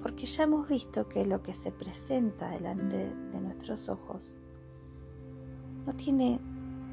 [0.02, 4.36] Porque ya hemos visto que lo que se presenta delante de nuestros ojos
[5.86, 6.40] no tiene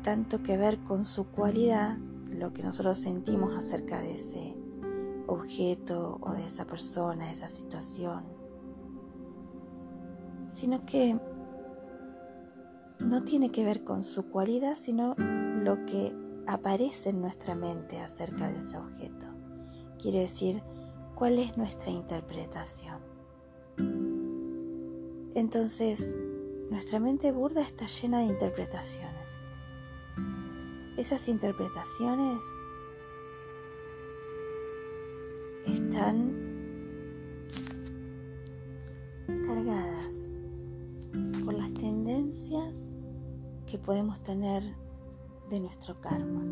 [0.03, 1.97] tanto que ver con su cualidad,
[2.29, 4.55] lo que nosotros sentimos acerca de ese
[5.27, 8.25] objeto o de esa persona, esa situación,
[10.47, 11.19] sino que
[12.99, 16.15] no tiene que ver con su cualidad, sino lo que
[16.47, 19.25] aparece en nuestra mente acerca de ese objeto.
[19.99, 20.63] Quiere decir,
[21.15, 22.99] ¿cuál es nuestra interpretación?
[25.33, 26.17] Entonces,
[26.69, 29.31] nuestra mente burda está llena de interpretaciones.
[30.97, 32.43] Esas interpretaciones
[35.65, 36.33] están
[39.45, 40.33] cargadas
[41.43, 42.97] por las tendencias
[43.65, 44.63] que podemos tener
[45.49, 46.43] de nuestro karma.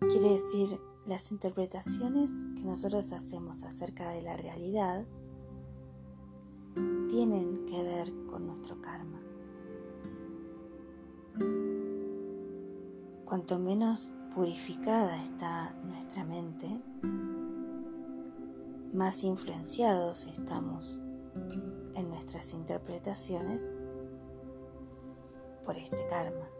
[0.00, 5.04] Quiere decir, las interpretaciones que nosotros hacemos acerca de la realidad
[7.08, 9.20] tienen que ver con nuestro karma.
[13.24, 16.68] Cuanto menos purificada está nuestra mente,
[18.92, 21.00] más influenciados estamos
[21.94, 23.62] en nuestras interpretaciones
[25.64, 26.55] por este karma.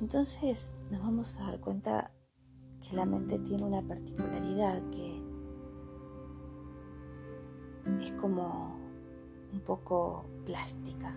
[0.00, 2.10] Entonces nos vamos a dar cuenta
[2.80, 5.22] que la mente tiene una particularidad que
[8.00, 8.76] es como
[9.52, 11.14] un poco plástica,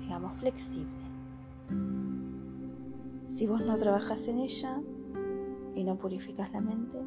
[0.00, 1.04] digamos flexible.
[3.28, 4.80] Si vos no trabajas en ella
[5.74, 7.04] y no purificas la mente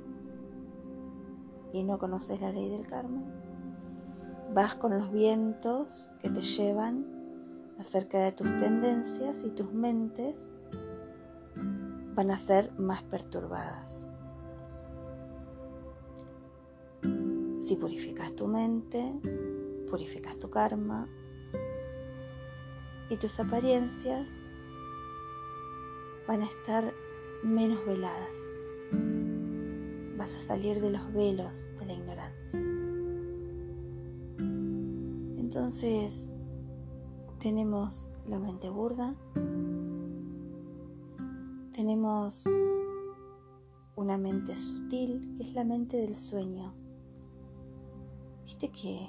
[1.74, 3.24] y no conoces la ley del karma,
[4.54, 7.06] vas con los vientos que te llevan
[7.80, 10.57] acerca de tus tendencias y tus mentes
[12.18, 14.10] van a ser más perturbadas.
[17.60, 19.14] Si purificas tu mente,
[19.88, 21.08] purificas tu karma
[23.12, 24.48] y tus apariencias
[26.28, 26.92] van a estar
[27.44, 28.40] menos veladas.
[30.18, 32.60] Vas a salir de los velos de la ignorancia.
[35.38, 36.32] Entonces,
[37.38, 39.14] tenemos la mente burda,
[41.88, 42.44] tenemos
[43.96, 46.74] una mente sutil, que es la mente del sueño.
[48.44, 49.08] Viste que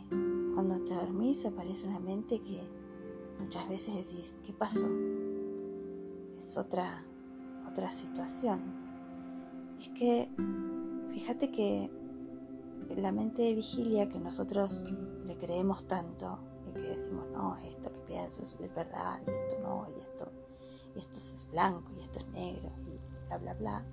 [0.55, 2.63] cuando te dormís aparece una mente que
[3.41, 4.87] muchas veces decís, ¿qué pasó?
[6.39, 7.05] Es otra,
[7.69, 8.61] otra situación.
[9.81, 10.31] Es que,
[11.11, 11.91] fíjate que
[12.97, 14.87] la mente de vigilia que nosotros
[15.27, 16.39] le creemos tanto,
[16.73, 20.31] que decimos, no, esto que pienso es, verdad, y esto no, y esto,
[20.99, 23.85] esto es blanco, y esto es negro, y bla, bla, bla.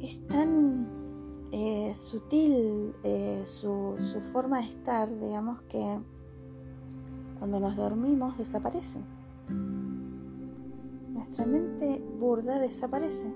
[0.00, 0.88] Es tan
[1.52, 6.00] eh, sutil eh, su, su forma de estar, digamos, que
[7.38, 8.98] cuando nos dormimos desaparece.
[11.12, 13.34] Nuestra mente burda desaparece.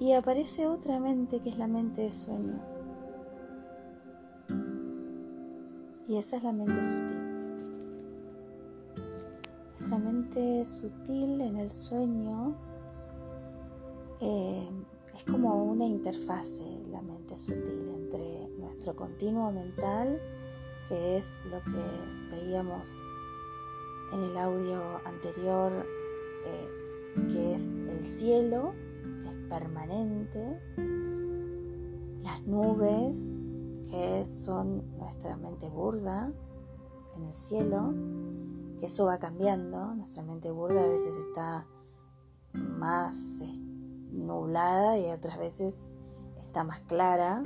[0.00, 2.60] Y aparece otra mente que es la mente de sueño
[6.08, 7.17] Y esa es la mente sutil.
[9.88, 12.54] Nuestra mente sutil en el sueño
[14.20, 14.68] eh,
[15.14, 20.20] es como una interfase, la mente sutil, entre nuestro continuo mental,
[20.90, 22.86] que es lo que veíamos
[24.12, 25.72] en el audio anterior,
[26.44, 26.68] eh,
[27.32, 28.74] que es el cielo,
[29.22, 30.60] que es permanente,
[32.22, 33.42] las nubes,
[33.90, 36.30] que son nuestra mente burda
[37.16, 37.94] en el cielo,
[38.78, 41.66] que eso va cambiando, nuestra mente burda a veces está
[42.52, 43.42] más
[44.10, 45.90] nublada y otras veces
[46.38, 47.42] está más clara.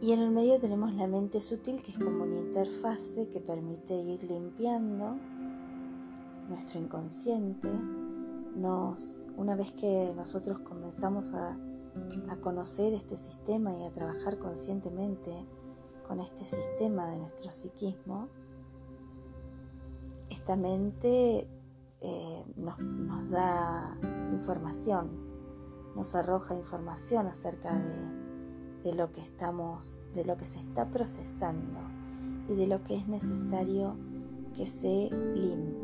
[0.00, 3.94] Y en el medio tenemos la mente sutil, que es como una interfase que permite
[3.94, 5.16] ir limpiando
[6.48, 7.68] nuestro inconsciente.
[8.54, 11.58] Nos, una vez que nosotros comenzamos a
[12.28, 15.32] a conocer este sistema y a trabajar conscientemente
[16.06, 18.28] con este sistema de nuestro psiquismo,
[20.30, 21.46] esta mente
[22.00, 23.96] eh, nos, nos, da
[24.32, 25.10] información,
[25.94, 31.80] nos arroja información acerca de, de lo que estamos, de lo que se está procesando
[32.48, 33.96] y de lo que es necesario
[34.56, 35.79] que se limpie.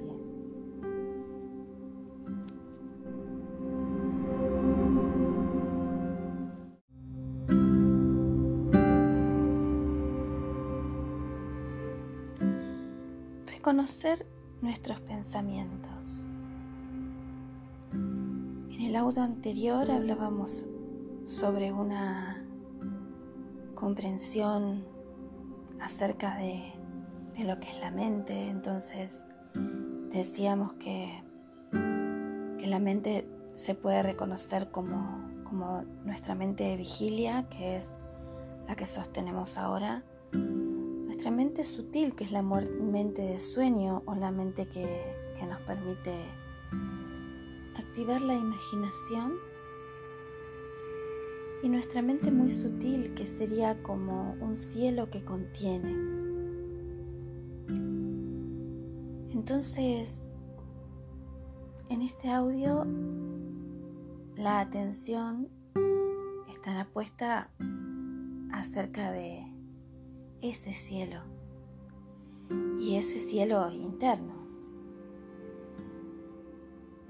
[13.76, 14.26] Reconocer
[14.62, 16.30] nuestros pensamientos.
[17.92, 20.64] En el audio anterior hablábamos
[21.26, 22.42] sobre una
[23.74, 24.82] comprensión
[25.78, 26.72] acerca de,
[27.36, 29.26] de, lo que es la mente, entonces
[30.10, 31.22] decíamos que,
[32.58, 37.94] que la mente se puede reconocer como, como nuestra mente de vigilia, que es
[38.66, 40.02] la que sostenemos ahora,
[41.26, 45.60] nuestra mente sutil, que es la mente de sueño o la mente que, que nos
[45.62, 46.24] permite
[47.74, 49.32] activar la imaginación,
[51.64, 55.96] y nuestra mente muy sutil, que sería como un cielo que contiene.
[59.32, 60.30] Entonces,
[61.88, 62.86] en este audio,
[64.36, 65.48] la atención
[66.48, 67.50] estará puesta
[68.52, 69.42] acerca de
[70.42, 71.20] ese cielo
[72.80, 74.34] y ese cielo interno.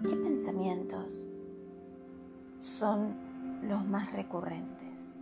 [0.02, 1.30] ¿Qué pensamientos
[2.60, 3.16] son
[3.62, 5.20] los más recurrentes?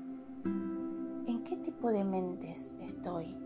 [1.27, 3.37] ¿En qué tipo de mentes estoy?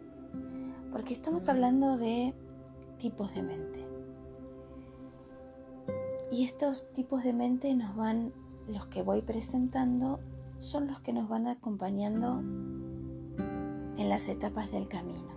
[0.91, 2.35] Porque estamos hablando de
[2.99, 3.87] tipos de mente.
[6.33, 8.33] Y estos tipos de mente nos van,
[8.67, 10.21] los que voy presentando,
[10.59, 12.43] son los que nos van acompañando
[13.99, 15.37] en las etapas del camino.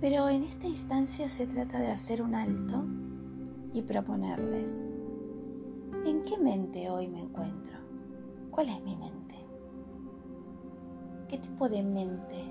[0.00, 2.84] Pero en esta instancia se trata de hacer un alto
[3.72, 4.72] y proponerles,
[6.04, 7.78] ¿en qué mente hoy me encuentro?
[8.50, 9.34] ¿Cuál es mi mente?
[11.28, 12.44] ¿Qué tipo de mente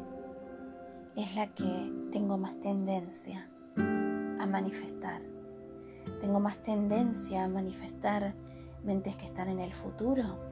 [1.16, 5.22] es la que tengo más tendencia a manifestar?
[6.20, 8.36] ¿Tengo más tendencia a manifestar
[8.84, 10.47] mentes que están en el futuro?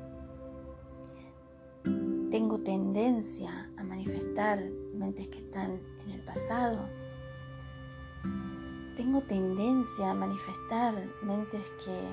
[2.46, 4.60] Tengo tendencia a manifestar
[4.94, 6.88] mentes que están en el pasado.
[8.96, 10.94] Tengo tendencia a manifestar
[11.24, 12.08] mentes que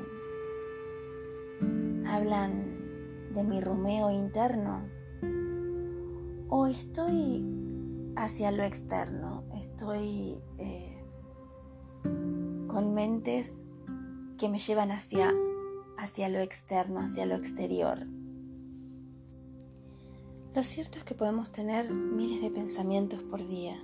[2.09, 4.89] hablan de mi rumeo interno.
[6.49, 7.45] O estoy
[8.16, 11.05] hacia lo externo, estoy eh,
[12.68, 13.53] con mentes
[14.39, 15.30] que me llevan hacia,
[15.99, 18.07] hacia lo externo, hacia lo exterior.
[20.55, 23.82] Lo cierto es que podemos tener miles de pensamientos por día.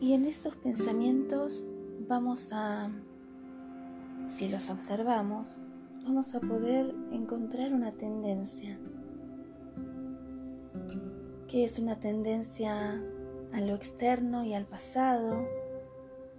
[0.00, 1.68] Y en estos pensamientos
[2.06, 2.88] vamos a,
[4.28, 5.62] si los observamos,
[6.04, 8.78] vamos a poder encontrar una tendencia.
[11.48, 13.02] que es una tendencia
[13.52, 15.44] a lo externo y al pasado?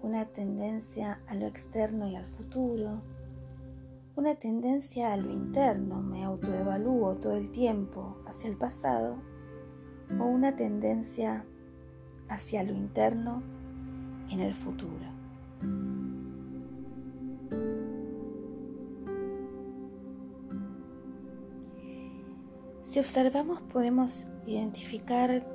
[0.01, 3.01] Una tendencia a lo externo y al futuro
[4.20, 9.15] una tendencia a lo interno, me autoevalúo todo el tiempo hacia el pasado,
[10.20, 11.45] o una tendencia
[12.28, 13.41] hacia lo interno
[14.30, 15.05] en el futuro.
[22.84, 25.47] Si observamos podemos identificar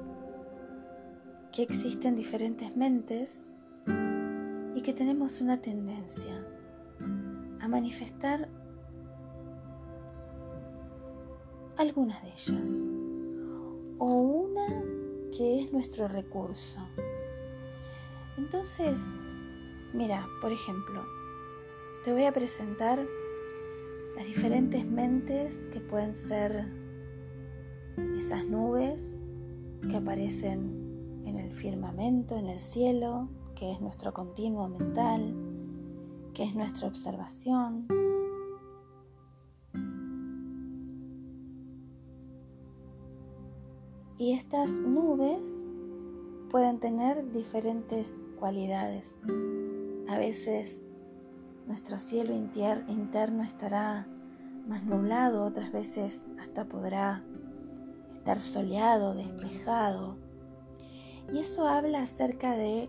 [1.53, 3.53] que existen diferentes mentes
[4.75, 6.54] y que tenemos una tendencia
[7.75, 8.49] manifestar
[11.77, 12.89] algunas de ellas
[13.99, 14.65] o una
[15.37, 16.79] que es nuestro recurso.
[18.39, 19.13] Entonces,
[19.93, 21.05] mira, por ejemplo,
[22.05, 23.05] te voy a presentar
[24.15, 26.69] las diferentes mentes que pueden ser
[28.17, 29.27] esas nubes
[29.91, 35.44] que aparecen en el firmamento, en el cielo, que es nuestro continuo mental,
[36.35, 37.87] que es nuestra observación.
[44.19, 45.69] Y estas nubes
[46.51, 49.23] pueden tener diferentes cualidades.
[50.09, 50.85] A veces
[51.67, 54.07] nuestro cielo interno estará
[54.67, 57.25] más nublado, otras veces hasta podrá
[58.13, 60.17] estar soleado, despejado.
[61.33, 62.89] Y eso habla acerca de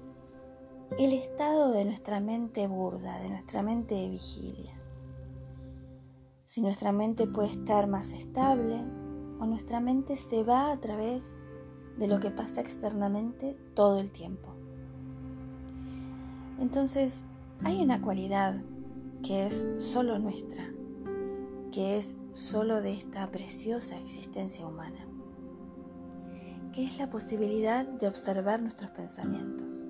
[0.98, 4.80] el estado de nuestra mente burda, de nuestra mente de vigilia.
[6.48, 8.82] Si nuestra mente puede estar más estable
[9.40, 11.36] o nuestra mente se va a través
[11.98, 14.56] de lo que pasa externamente todo el tiempo.
[16.60, 17.26] Entonces,
[17.64, 18.62] hay una cualidad
[19.22, 20.72] que es solo nuestra,
[21.74, 25.06] que es solo de esta preciosa existencia humana,
[26.72, 29.85] que es la posibilidad de observar nuestros pensamientos.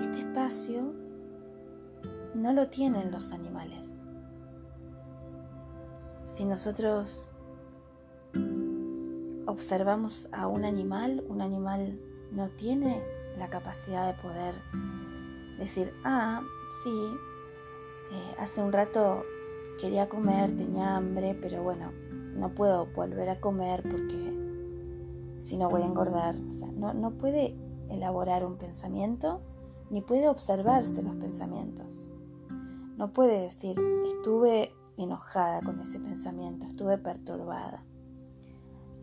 [0.00, 0.92] Este espacio
[2.34, 4.02] no lo tienen los animales.
[6.26, 7.30] Si nosotros
[9.46, 12.00] observamos a un animal, un animal
[12.30, 13.02] no tiene
[13.38, 14.54] la capacidad de poder
[15.58, 16.42] decir, ah,
[16.84, 16.90] sí,
[18.12, 19.24] eh, hace un rato
[19.80, 21.92] quería comer, tenía hambre, pero bueno,
[22.34, 24.38] no puedo volver a comer porque
[25.40, 26.36] si no voy a engordar.
[26.74, 27.56] No, no puede
[27.88, 29.40] elaborar un pensamiento
[29.90, 32.08] ni puede observarse los pensamientos.
[32.96, 33.76] No puede decir,
[34.06, 37.84] estuve enojada con ese pensamiento, estuve perturbada.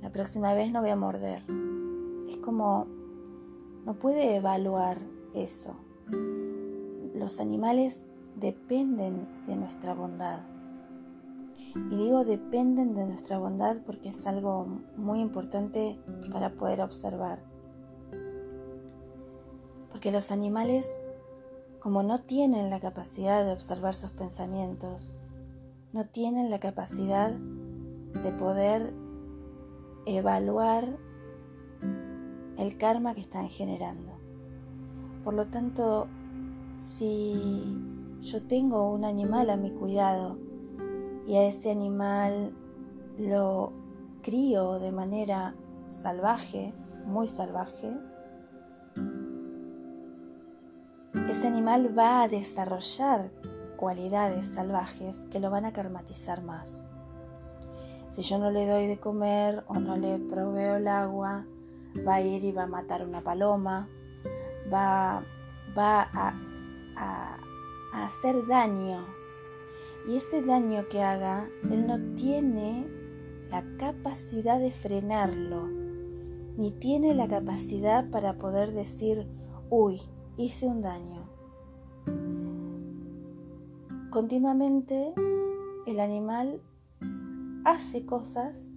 [0.01, 1.43] La próxima vez no voy a morder.
[2.27, 2.87] Es como,
[3.85, 4.99] no puede evaluar
[5.33, 5.75] eso.
[7.15, 8.03] Los animales
[8.35, 10.41] dependen de nuestra bondad.
[11.91, 14.65] Y digo dependen de nuestra bondad porque es algo
[14.97, 15.99] muy importante
[16.31, 17.43] para poder observar.
[19.95, 20.97] Porque los animales
[21.79, 25.15] como no tienen la capacidad de observar sus pensamientos,
[25.93, 28.93] no tienen la capacidad de poder
[30.05, 30.97] evaluar
[32.57, 34.19] el karma que están generando.
[35.23, 36.09] Por lo tanto,
[36.75, 37.81] si
[38.19, 40.37] yo tengo un animal a mi cuidado
[41.25, 42.53] y a ese animal
[43.17, 43.71] lo
[44.23, 45.55] crío de manera
[45.87, 46.73] salvaje,
[47.05, 47.97] muy salvaje,
[51.29, 53.31] ese animal va a desarrollar
[53.77, 56.87] cualidades salvajes que lo van a karmatizar más.
[58.09, 61.45] Si yo no le doy de comer o no le proveo el agua,
[62.07, 63.89] va a ir y va a matar una paloma,
[64.71, 65.23] va,
[65.77, 66.33] va a,
[66.95, 69.05] a hacer daño.
[70.07, 72.87] Y ese daño que haga, él no tiene
[73.49, 75.67] la capacidad de frenarlo,
[76.57, 79.27] ni tiene la capacidad para poder decir,
[79.69, 80.01] uy,
[80.37, 81.29] hice un daño.
[84.09, 85.13] Continuamente
[85.85, 86.61] el animal
[87.65, 88.71] hace cosas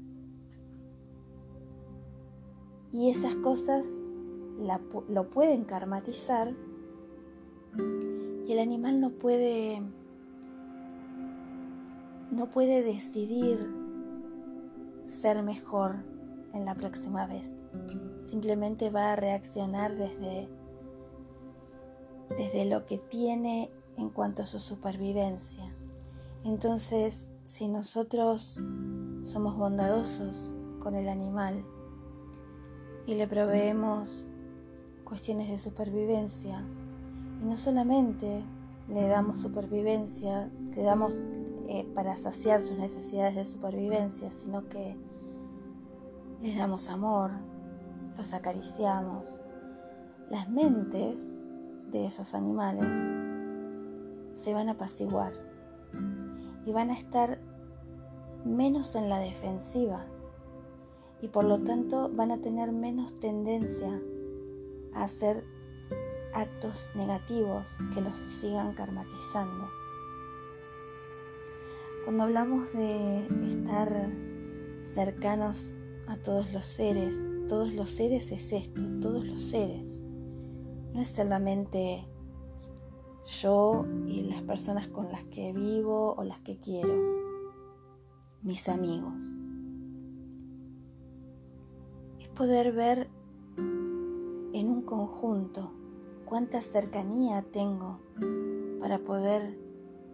[2.92, 3.96] y esas cosas
[5.08, 6.54] lo pueden karmatizar
[8.46, 9.82] y el animal no puede
[12.30, 13.58] no puede decidir
[15.06, 15.96] ser mejor
[16.52, 17.58] en la próxima vez.
[18.18, 20.48] Simplemente va a reaccionar desde
[22.36, 25.64] desde lo que tiene en cuanto a su supervivencia.
[26.44, 28.60] Entonces, si nosotros
[29.24, 31.64] somos bondadosos con el animal
[33.06, 34.26] y le proveemos
[35.04, 36.64] cuestiones de supervivencia,
[37.40, 38.44] y no solamente
[38.88, 41.14] le damos supervivencia, le damos
[41.68, 44.96] eh, para saciar sus necesidades de supervivencia, sino que
[46.42, 47.30] les damos amor,
[48.16, 49.40] los acariciamos.
[50.30, 51.40] Las mentes
[51.90, 52.86] de esos animales
[54.34, 55.32] se van a apaciguar
[56.64, 57.40] y van a estar
[58.44, 60.06] menos en la defensiva
[61.20, 64.00] y por lo tanto van a tener menos tendencia
[64.94, 65.44] a hacer
[66.34, 69.68] actos negativos que los sigan karmatizando.
[72.04, 73.88] Cuando hablamos de estar
[74.82, 75.72] cercanos
[76.06, 77.16] a todos los seres,
[77.48, 80.04] todos los seres es esto, todos los seres.
[80.92, 82.06] No es solamente
[83.28, 86.94] yo y las personas con las que vivo o las que quiero,
[88.42, 89.36] mis amigos.
[92.18, 93.10] Es poder ver
[93.56, 95.72] en un conjunto
[96.24, 98.00] cuánta cercanía tengo
[98.80, 99.58] para poder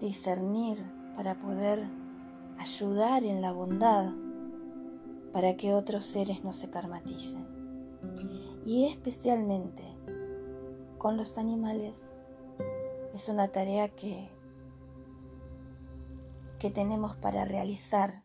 [0.00, 0.78] discernir,
[1.16, 1.88] para poder
[2.58, 4.12] ayudar en la bondad,
[5.32, 7.46] para que otros seres no se karmaticen.
[8.64, 9.93] Y especialmente
[11.04, 12.08] con los animales
[13.12, 14.30] es una tarea que,
[16.58, 18.22] que tenemos para realizar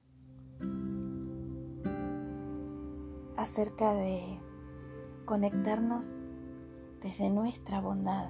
[3.35, 4.39] acerca de
[5.25, 6.17] conectarnos
[7.01, 8.29] desde nuestra bondad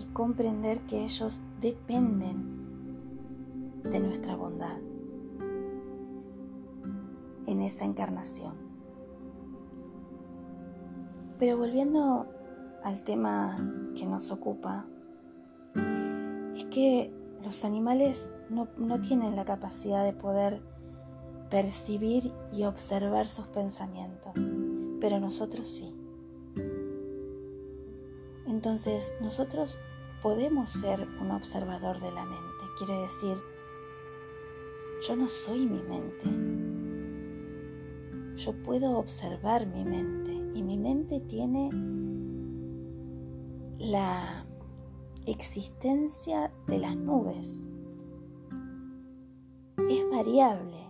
[0.00, 4.80] y comprender que ellos dependen de nuestra bondad
[7.46, 8.56] en esa encarnación.
[11.38, 12.39] Pero volviendo
[12.84, 13.56] al tema
[13.96, 14.86] que nos ocupa,
[16.70, 17.12] que
[17.42, 18.68] los animales no,
[19.00, 20.62] tienen la capacidad de poder
[21.50, 24.32] percibir y observar sus pensamientos,
[25.00, 25.94] pero nosotros sí.
[28.46, 29.78] Entonces nosotros
[30.22, 32.64] podemos ser un observador de la mente.
[32.78, 33.36] Quiere decir,
[35.06, 36.26] yo no soy mi mente.
[38.36, 41.70] Yo puedo observar mi mente y mi mente tiene
[43.80, 44.44] la
[45.24, 47.66] existencia de las nubes.
[49.88, 50.86] Es variable,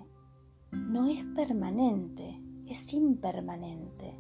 [0.72, 4.18] no es permanente, es impermanente.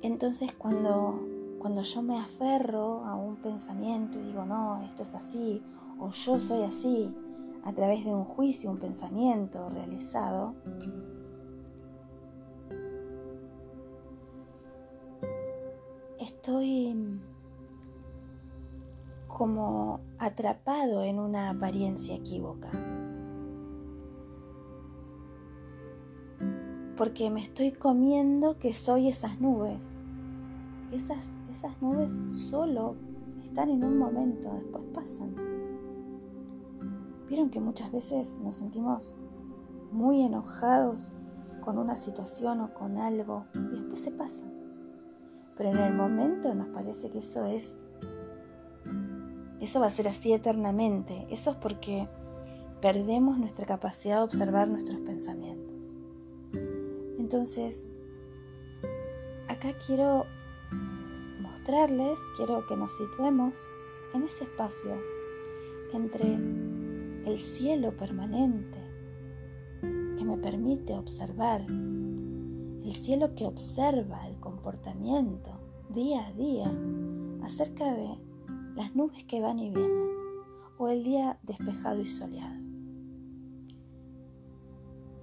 [0.00, 1.20] Entonces cuando,
[1.58, 5.60] cuando yo me aferro a un pensamiento y digo, no, esto es así,
[5.98, 7.12] o yo soy así,
[7.64, 10.54] a través de un juicio, un pensamiento realizado,
[16.44, 16.94] estoy
[19.28, 22.70] como atrapado en una apariencia equívoca.
[26.98, 30.02] Porque me estoy comiendo que soy esas nubes.
[30.92, 32.96] Esas, esas nubes solo
[33.42, 35.34] están en un momento, después pasan.
[37.26, 39.14] Vieron que muchas veces nos sentimos
[39.92, 41.14] muy enojados
[41.62, 44.53] con una situación o con algo y después se pasa.
[45.56, 47.78] Pero en el momento nos parece que eso es,
[49.60, 51.26] eso va a ser así eternamente.
[51.30, 52.08] Eso es porque
[52.80, 55.94] perdemos nuestra capacidad de observar nuestros pensamientos.
[57.18, 57.86] Entonces,
[59.48, 60.26] acá quiero
[61.40, 63.58] mostrarles, quiero que nos situemos
[64.12, 64.96] en ese espacio
[65.92, 68.78] entre el cielo permanente
[69.80, 75.50] que me permite observar el cielo que observa el comportamiento
[75.90, 76.72] día a día
[77.42, 78.18] acerca de
[78.74, 80.08] las nubes que van y vienen
[80.78, 82.64] o el día despejado y soleado.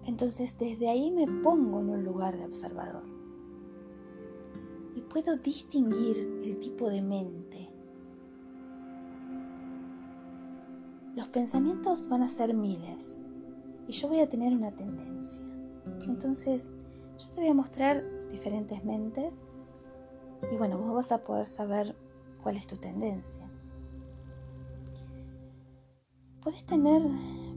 [0.05, 3.03] Entonces desde ahí me pongo en un lugar de observador
[4.95, 7.69] y puedo distinguir el tipo de mente.
[11.15, 13.19] Los pensamientos van a ser miles
[13.87, 15.43] y yo voy a tener una tendencia.
[16.03, 16.71] Entonces,
[17.17, 19.33] yo te voy a mostrar diferentes mentes
[20.51, 21.95] y bueno, vos vas a poder saber
[22.41, 23.47] cuál es tu tendencia.
[26.41, 27.01] Puedes tener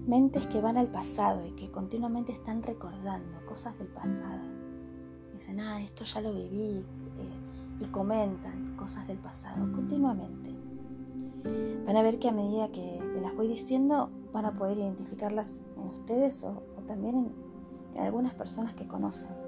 [0.07, 4.43] mentes que van al pasado y que continuamente están recordando cosas del pasado.
[5.33, 6.85] Dicen, ah, esto ya lo viví
[7.19, 10.55] eh, y comentan cosas del pasado continuamente.
[11.87, 15.87] Van a ver que a medida que, las voy diciendo van a poder identificarlas en
[15.89, 17.35] ustedes o, también
[17.95, 19.44] en algunas personas que conocen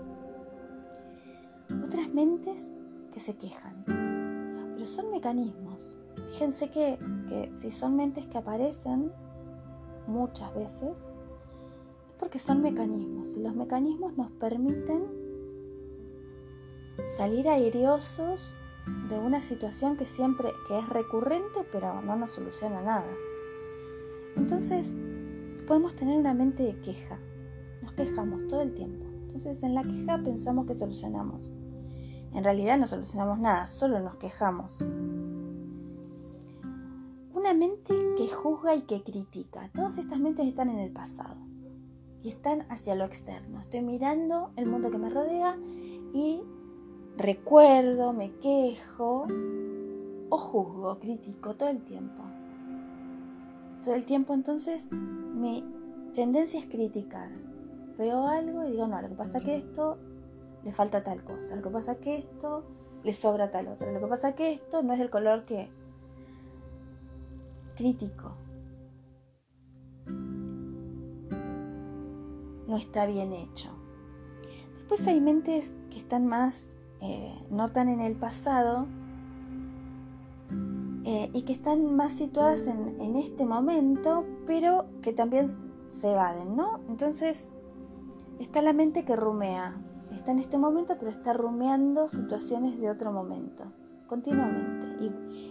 [1.84, 2.72] otras mentes
[3.12, 3.84] que se quejan.
[3.86, 5.96] Pero son mecanismos.
[6.30, 6.98] Fíjense que,
[7.54, 9.12] si son mentes que aparecen
[10.06, 10.98] muchas veces,
[12.08, 13.36] es porque son mecanismos.
[13.36, 15.04] Y los mecanismos nos permiten
[17.08, 18.54] salir airiosos
[19.08, 23.12] de una situación que siempre que es recurrente pero no nos soluciona nada.
[24.36, 24.96] Entonces,
[25.66, 27.18] podemos tener una mente de queja.
[27.82, 29.05] Nos quejamos todo el tiempo.
[29.36, 31.50] Entonces, en la queja pensamos que solucionamos.
[32.32, 34.80] En realidad no solucionamos nada, solo nos quejamos.
[37.34, 39.70] Una mente que juzga y que critica.
[39.74, 41.36] Todas estas mentes están en el pasado
[42.22, 43.60] y están hacia lo externo.
[43.60, 45.58] Estoy mirando el mundo que me rodea
[46.14, 46.40] y
[47.18, 49.26] recuerdo, me quejo
[50.30, 52.22] o juzgo, critico todo el tiempo.
[53.84, 55.62] Todo el tiempo entonces mi
[56.14, 57.45] tendencia es criticar.
[57.98, 59.98] Veo algo y digo, no, lo que pasa es que esto
[60.64, 61.56] le falta tal cosa.
[61.56, 62.64] Lo que pasa es que esto
[63.02, 63.90] le sobra tal otra.
[63.92, 65.70] Lo que pasa es que esto no es el color que
[67.76, 68.32] crítico.
[72.66, 73.70] No está bien hecho.
[74.74, 78.86] Después hay mentes que están más, eh, no tan en el pasado
[81.04, 85.48] eh, y que están más situadas en, en este momento, pero que también
[85.90, 86.80] se evaden, ¿no?
[86.88, 87.50] Entonces
[88.38, 89.76] está la mente que rumea,
[90.10, 93.64] está en este momento, pero está rumeando situaciones de otro momento,
[94.06, 94.86] continuamente.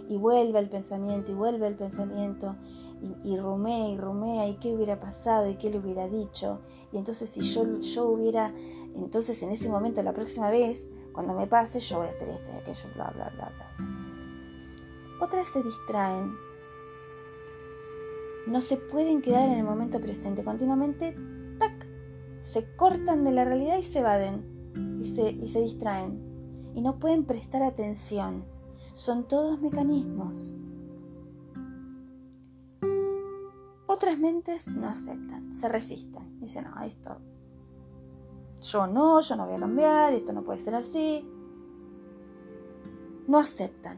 [0.09, 2.55] Y, vuelve el pensamiento, y vuelve el pensamiento,
[3.23, 6.61] y, rumea, y rumea, y qué hubiera pasado, y qué le hubiera dicho.
[6.91, 8.53] Y entonces si yo, yo hubiera,
[8.95, 12.51] entonces en ese momento, la próxima vez, cuando me pase, yo voy a hacer esto
[12.53, 13.95] y aquello, bla, bla, bla, bla.
[15.21, 16.35] Otras se distraen.
[18.47, 20.43] No se pueden quedar en el momento presente.
[20.43, 21.15] Continuamente,
[22.45, 24.45] se cortan de la realidad y se evaden
[24.99, 26.21] y se, distraen
[26.75, 28.45] y no pueden prestar atención.
[28.93, 30.53] Son todos mecanismos.
[33.87, 36.39] Otras mentes no aceptan, se resisten.
[36.39, 37.17] Dicen, no, esto,
[38.61, 41.27] yo no, yo no voy a cambiar, esto no puede ser así.
[43.27, 43.97] No aceptan.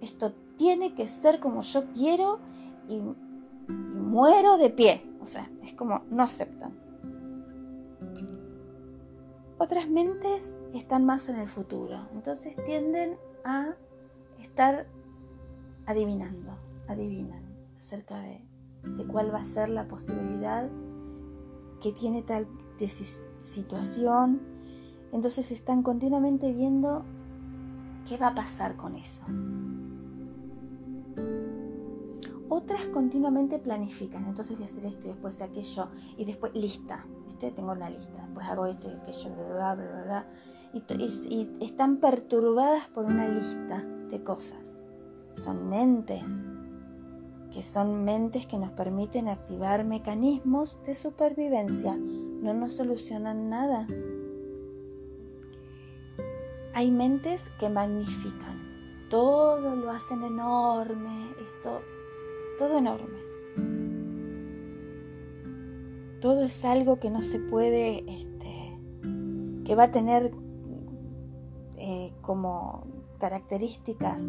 [0.00, 2.38] Esto tiene que ser como yo quiero
[2.88, 5.09] y, y muero de pie.
[5.20, 6.78] O sea, es como no aceptan.
[9.58, 13.74] Otras mentes están más en el futuro, entonces tienden a
[14.38, 14.86] estar
[15.84, 16.56] adivinando,
[16.88, 17.44] adivinan
[17.78, 18.42] acerca de,
[19.08, 20.70] cuál va a ser la posibilidad
[21.82, 22.48] que tiene tal
[23.40, 24.40] situación.
[25.12, 27.04] Entonces están continuamente viendo
[28.08, 29.22] qué va a pasar con eso.
[32.50, 37.06] Otras continuamente planifican, entonces voy a hacer esto y después de aquello y después lista,
[37.26, 37.52] ¿viste?
[37.52, 40.26] Tengo una lista, después hago esto y aquello, bla, bla, bla, bla.
[40.74, 44.80] y están perturbadas por una lista de cosas.
[45.32, 46.50] Son mentes
[47.50, 53.86] que son mentes que nos permiten activar mecanismos de supervivencia, no nos solucionan nada.
[56.74, 61.82] Hay mentes que magnifican, todo lo hacen enorme, esto,
[62.60, 63.18] todo enorme.
[66.20, 68.78] Todo es algo que no se puede, este,
[69.64, 70.30] que va a tener
[71.78, 72.86] eh, como
[73.18, 74.26] características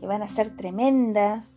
[0.00, 1.54] que van a ser tremendas,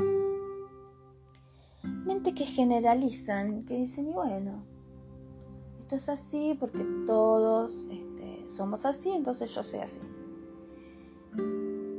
[2.35, 4.63] que generalizan, que dicen, y bueno,
[5.79, 10.01] esto es así porque todos este, somos así, entonces yo soy así.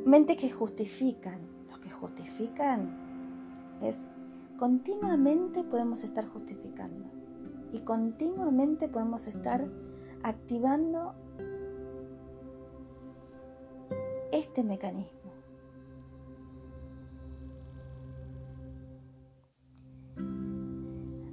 [0.07, 1.41] Mente que justifican.
[1.69, 3.00] Los que justifican
[3.83, 4.01] es
[4.59, 7.07] continuamente podemos estar justificando
[7.73, 9.67] y continuamente podemos estar
[10.23, 11.15] activando
[14.33, 15.19] este mecanismo.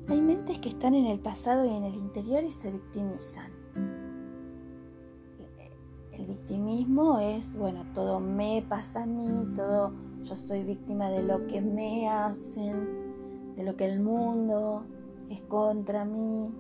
[0.10, 3.52] Hay mentes que están en el pasado y en el interior y se victimizan.
[6.12, 9.92] El victimismo es, bueno, todo me pasa a mí, todo
[10.28, 14.86] yo soy víctima de lo que me hacen, de lo que el mundo
[15.30, 16.54] es contra mí.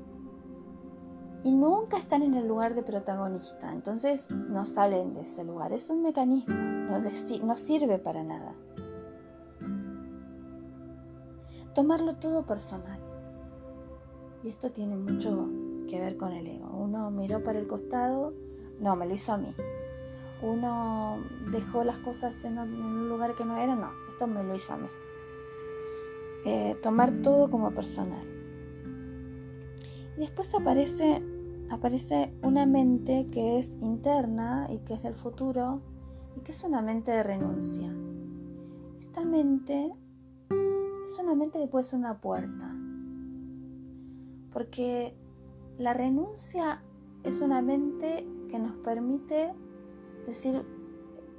[1.43, 5.74] Y nunca están en el lugar de protagonista, entonces no salen de ese lugar.
[5.74, 6.99] Es un mecanismo, no,
[7.43, 8.55] no sirve para nada.
[11.76, 12.99] Tomarlo todo personal.
[14.43, 15.49] Y esto tiene mucho
[15.89, 16.70] que ver con el ego.
[16.72, 18.34] Uno miró para el costado,
[18.80, 19.53] no, me lo hizo a mí.
[20.41, 21.19] Uno
[21.51, 24.77] dejó las cosas en un lugar que no era, no, esto me lo hizo a
[24.77, 24.88] mí.
[26.45, 28.25] Eh, tomar todo como personal.
[30.15, 31.23] Y después aparece,
[31.69, 35.81] aparece una mente que es interna y que es del futuro
[36.35, 37.93] y que es una mente de renuncia.
[38.99, 39.93] Esta mente
[40.49, 42.77] es una mente que puede ser una puerta
[44.57, 45.15] porque
[45.77, 46.81] la renuncia
[47.23, 49.53] es una mente que nos permite
[50.28, 50.63] decir,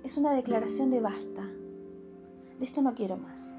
[0.02, 1.44] es una declaración de basta,
[2.58, 3.56] de esto no quiero más.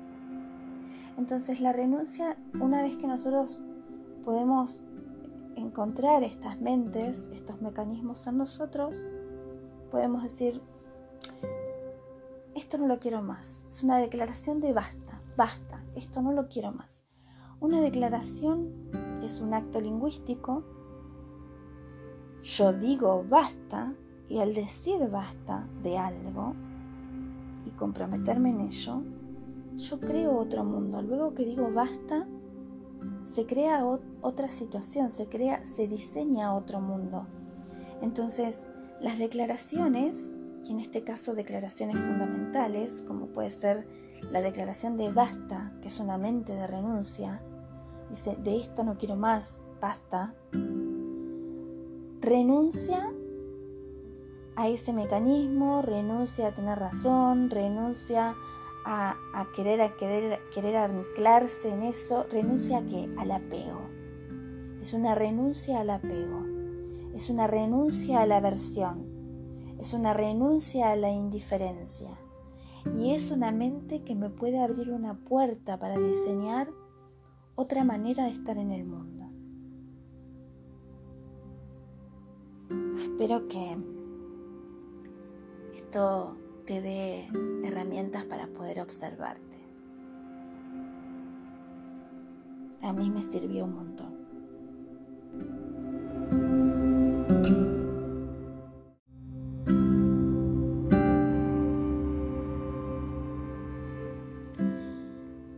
[1.18, 3.62] Entonces la renuncia, una vez que nosotros
[4.24, 4.84] podemos
[5.56, 9.06] encontrar estas mentes, estos mecanismos en nosotros,
[9.92, 10.62] podemos decir,
[12.56, 13.66] esto no lo quiero más.
[13.70, 17.04] Es una declaración de basta, basta, esto no lo quiero más.
[17.60, 18.90] Una declaración
[19.22, 20.64] es un acto lingüístico.
[22.42, 23.94] Yo digo basta
[24.30, 26.54] y al decir basta de algo
[27.66, 29.02] y comprometerme en ello,
[29.76, 31.02] yo creo otro mundo.
[31.02, 32.28] Luego que digo basta,
[33.24, 33.84] se crea
[34.22, 37.26] otra situación, se crea, se diseña otro mundo.
[38.02, 38.66] Entonces,
[39.02, 43.88] las declaraciones, y en este caso declaraciones fundamentales, como puede ser
[44.32, 47.42] la declaración de basta, que es una mente de renuncia,
[48.10, 50.36] dice, de esto no quiero más, basta,
[52.22, 53.12] renuncia
[54.60, 58.36] a ese mecanismo, renuncia a tener razón, renuncia
[58.84, 59.16] a,
[59.56, 63.10] querer, a querer, querer anclarse en eso, renuncia a qué?
[63.18, 63.80] Al apego.
[64.82, 66.44] Es una renuncia al apego,
[67.14, 72.10] es una renuncia a la aversión, es una renuncia a la indiferencia.
[73.00, 76.70] Y es una mente que me puede abrir una puerta para diseñar
[77.56, 79.26] otra manera de estar en el mundo.
[83.02, 83.99] Espero que
[85.76, 87.28] esto te dé
[87.64, 89.58] herramientas para poder observarte.
[92.82, 94.20] A mí me sirvió un montón.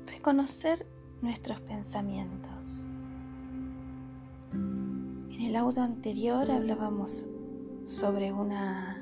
[0.08, 0.86] Reconocer
[1.22, 2.88] nuestros pensamientos.
[4.54, 7.26] En el audio anterior hablábamos
[7.86, 9.01] sobre una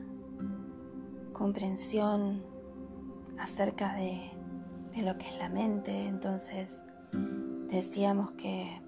[1.39, 2.43] comprensión
[3.39, 4.29] acerca de,
[4.93, 6.83] de, lo que es la mente, entonces
[7.69, 8.81] decíamos que,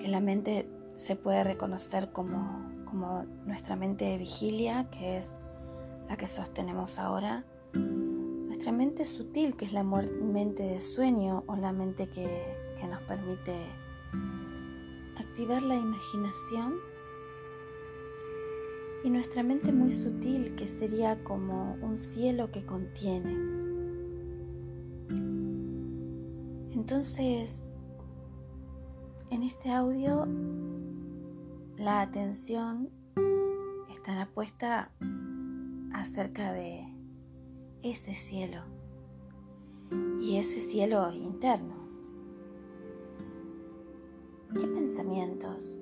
[0.00, 5.36] que la mente se puede reconocer como, como nuestra mente de vigilia, que es
[6.08, 11.72] la que sostenemos ahora, nuestra mente sutil, que es la mente de sueño o la
[11.72, 13.64] mente que, que nos permite
[15.16, 16.74] activar la imaginación,
[19.04, 23.36] y nuestra mente muy sutil, que sería como un cielo que contiene.
[26.72, 27.72] Entonces,
[29.30, 30.26] en este audio,
[31.76, 32.90] la atención
[33.90, 34.92] estará puesta
[35.92, 36.86] acerca de
[37.82, 38.62] ese cielo
[40.20, 41.88] y ese cielo interno.
[44.54, 45.80] ¿Qué pensamientos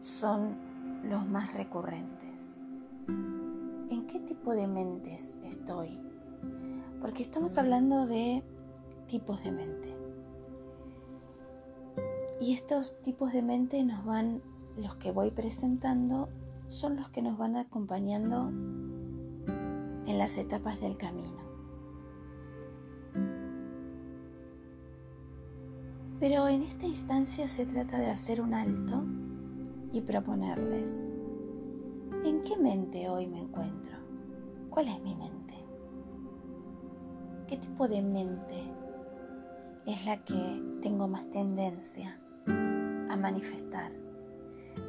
[0.00, 0.71] son
[1.02, 2.60] los más recurrentes?
[3.08, 6.00] ¿En qué tipo de mentes estoy?
[7.00, 8.42] Porque estamos hablando de
[9.06, 9.96] tipos de mente.
[12.40, 14.42] Y estos tipos de mente nos van,
[14.76, 16.28] los que voy presentando,
[16.68, 21.42] son los que nos van acompañando en las etapas del camino.
[26.18, 29.04] Pero en esta instancia se trata de hacer un alto
[29.92, 31.12] y proponerles,
[32.24, 33.96] ¿en qué mente hoy me encuentro?
[34.70, 35.54] ¿Cuál es mi mente?
[37.46, 38.62] ¿Qué tipo de mente
[39.86, 43.92] es la que tengo más tendencia a manifestar?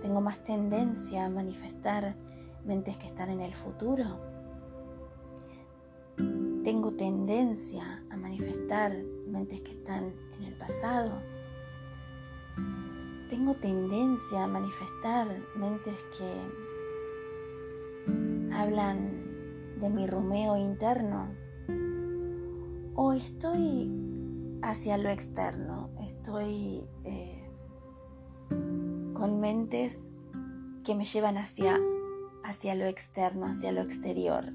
[0.02, 2.16] ¿Tengo más tendencia a manifestar
[2.64, 4.34] mentes que están en el futuro?
[6.64, 8.96] tengo tendencia a manifestar
[9.28, 11.22] mentes que están en el pasado.
[13.34, 16.32] Tengo tendencia a manifestar mentes que
[18.54, 21.34] hablan de mi rumeo interno.
[22.94, 23.90] O estoy
[24.62, 27.50] hacia lo externo, estoy eh,
[29.16, 29.98] con mentes
[30.84, 31.80] que me llevan hacia,
[32.44, 34.54] hacia lo externo, hacia lo exterior.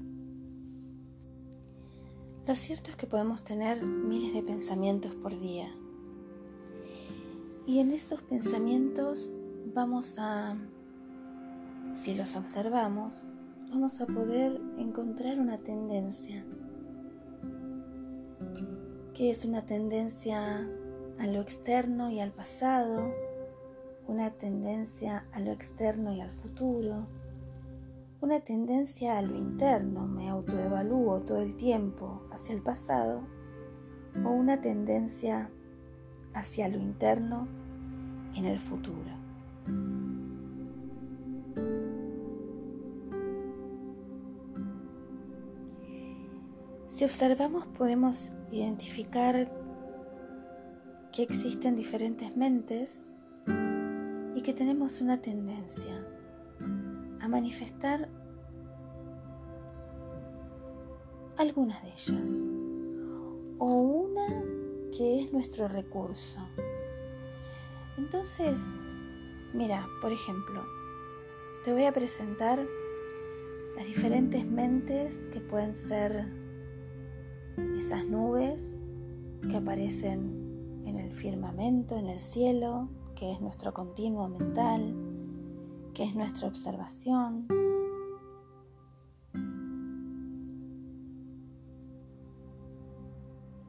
[2.47, 5.69] Lo cierto es que podemos tener miles de pensamientos por día.
[7.69, 9.37] Y en estos pensamientos
[9.75, 10.57] vamos a,
[11.93, 13.29] si los observamos,
[13.69, 16.43] vamos a poder encontrar una tendencia.
[19.13, 20.67] que es una tendencia
[21.19, 23.13] a lo externo y al pasado?
[24.07, 27.05] Una tendencia a lo externo y al futuro
[28.19, 33.21] una tendencia a lo interno, me autoevalúo todo el tiempo hacia el pasado,
[34.25, 35.51] o una tendencia
[36.33, 37.58] hacia lo interno
[38.39, 39.11] en el futuro.
[46.87, 49.51] Si observamos podemos identificar
[51.13, 53.13] que existen diferentes mentes
[54.35, 56.05] y que tenemos una tendencia
[57.21, 58.09] a manifestar
[61.37, 62.47] algunas de ellas
[63.59, 64.43] o una
[64.95, 66.39] que es nuestro recurso.
[67.99, 68.73] Entonces,
[69.53, 70.63] mira, por ejemplo,
[71.65, 72.65] te voy a presentar
[73.75, 76.25] las diferentes mentes que pueden ser
[77.77, 78.85] esas nubes
[79.49, 84.95] que aparecen en el firmamento, en el cielo, que es nuestro continuo mental,
[85.93, 87.47] que es nuestra observación.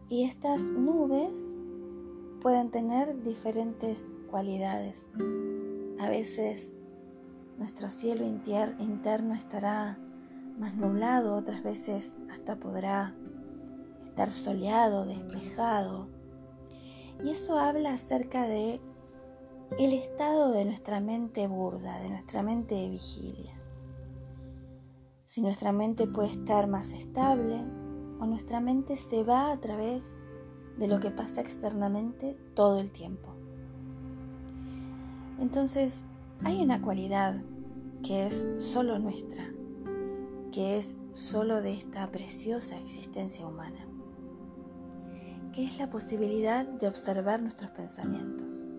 [0.08, 1.58] Y estas nubes
[2.40, 5.12] pueden tener diferentes cualidades.
[5.98, 6.74] A veces
[7.58, 9.98] nuestro cielo interno estará
[10.58, 13.14] más nublado, otras veces hasta podrá
[14.04, 16.08] estar soleado, despejado.
[17.22, 18.80] Y eso habla acerca de
[19.78, 23.60] el estado de nuestra mente burda, de nuestra mente de vigilia.
[25.26, 27.60] Si nuestra mente puede estar más estable
[28.20, 30.16] o nuestra mente se va a través
[30.78, 33.39] de lo que pasa externamente todo el tiempo.
[35.40, 36.04] Entonces,
[36.44, 37.42] hay una cualidad
[38.02, 39.52] que es solo nuestra,
[40.52, 43.86] que es solo de esta preciosa existencia humana,
[45.52, 48.70] que es la posibilidad de observar nuestros pensamientos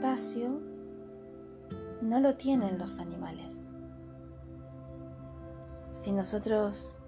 [0.00, 0.60] espacio
[2.00, 3.70] no lo tienen los animales.
[5.92, 6.98] Si nosotros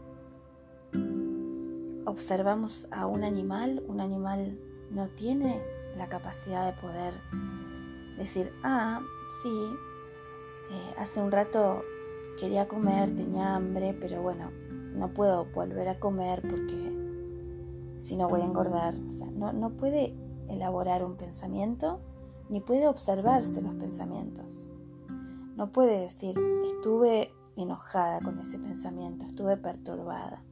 [2.05, 4.59] observamos a un animal, un animal
[4.91, 5.65] no tiene
[5.97, 7.15] la capacidad de poder
[8.17, 9.01] decir, ah,
[9.43, 9.77] sí,
[10.71, 11.83] eh, hace un rato
[12.39, 14.51] quería comer, tenía hambre, pero bueno,
[14.95, 16.93] no puedo volver a comer porque
[17.99, 18.95] si no voy a engordar.
[19.33, 20.15] No, no puede
[20.49, 22.01] elaborar un pensamiento
[22.49, 24.67] ni puede observarse los pensamientos.
[25.57, 30.43] No puede decir, estuve enojada con ese pensamiento, estuve perturbada.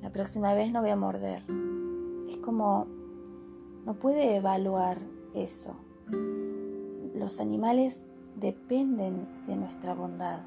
[0.00, 1.44] La próxima vez no voy a morder.
[2.28, 2.86] Es como,
[3.84, 4.98] no puede evaluar
[5.34, 5.76] eso.
[7.14, 8.04] Los animales
[8.36, 10.42] dependen de nuestra bondad.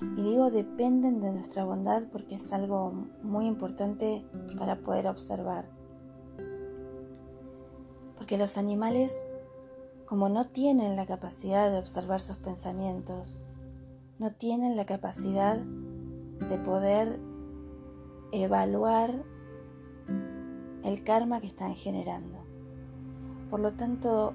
[0.00, 2.92] Y digo dependen de nuestra bondad porque es algo
[3.22, 4.26] muy importante
[4.58, 5.68] para poder observar.
[8.16, 9.22] Porque los animales,
[10.04, 13.42] como no tienen la capacidad de observar sus pensamientos,
[14.18, 17.20] no tienen la capacidad de poder
[18.32, 19.24] evaluar
[20.86, 22.38] el karma que están generando.
[23.50, 24.34] Por lo tanto,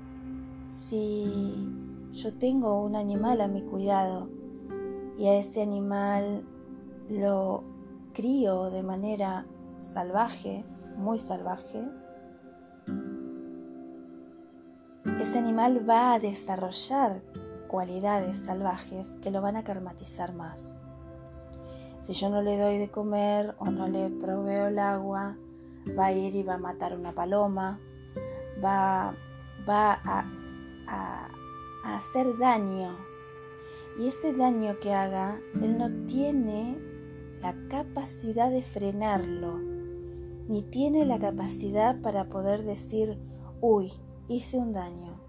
[0.65, 1.73] si
[2.11, 4.29] yo tengo un animal a mi cuidado
[5.17, 6.45] y a ese animal
[7.09, 7.63] lo
[8.13, 9.45] crío de manera
[9.79, 10.65] salvaje,
[10.97, 11.89] muy salvaje,
[15.21, 17.21] ese animal va a desarrollar
[17.69, 20.79] cualidades salvajes que lo van a karmatizar más.
[22.01, 25.37] Si yo no le doy de comer o no le proveo el agua,
[25.97, 27.79] va a ir y va a matar una paloma,
[28.63, 29.15] va,
[29.67, 30.25] va a,
[30.87, 31.27] a,
[31.83, 32.97] a hacer daño.
[33.99, 36.77] Y ese daño que haga, él no tiene
[37.41, 39.59] la capacidad de frenarlo,
[40.47, 43.17] ni tiene la capacidad para poder decir,
[43.59, 43.91] uy,
[44.27, 45.19] hice un daño.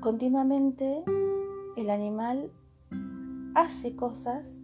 [0.00, 1.04] Continuamente
[1.76, 2.50] el animal
[3.54, 4.60] hace cosas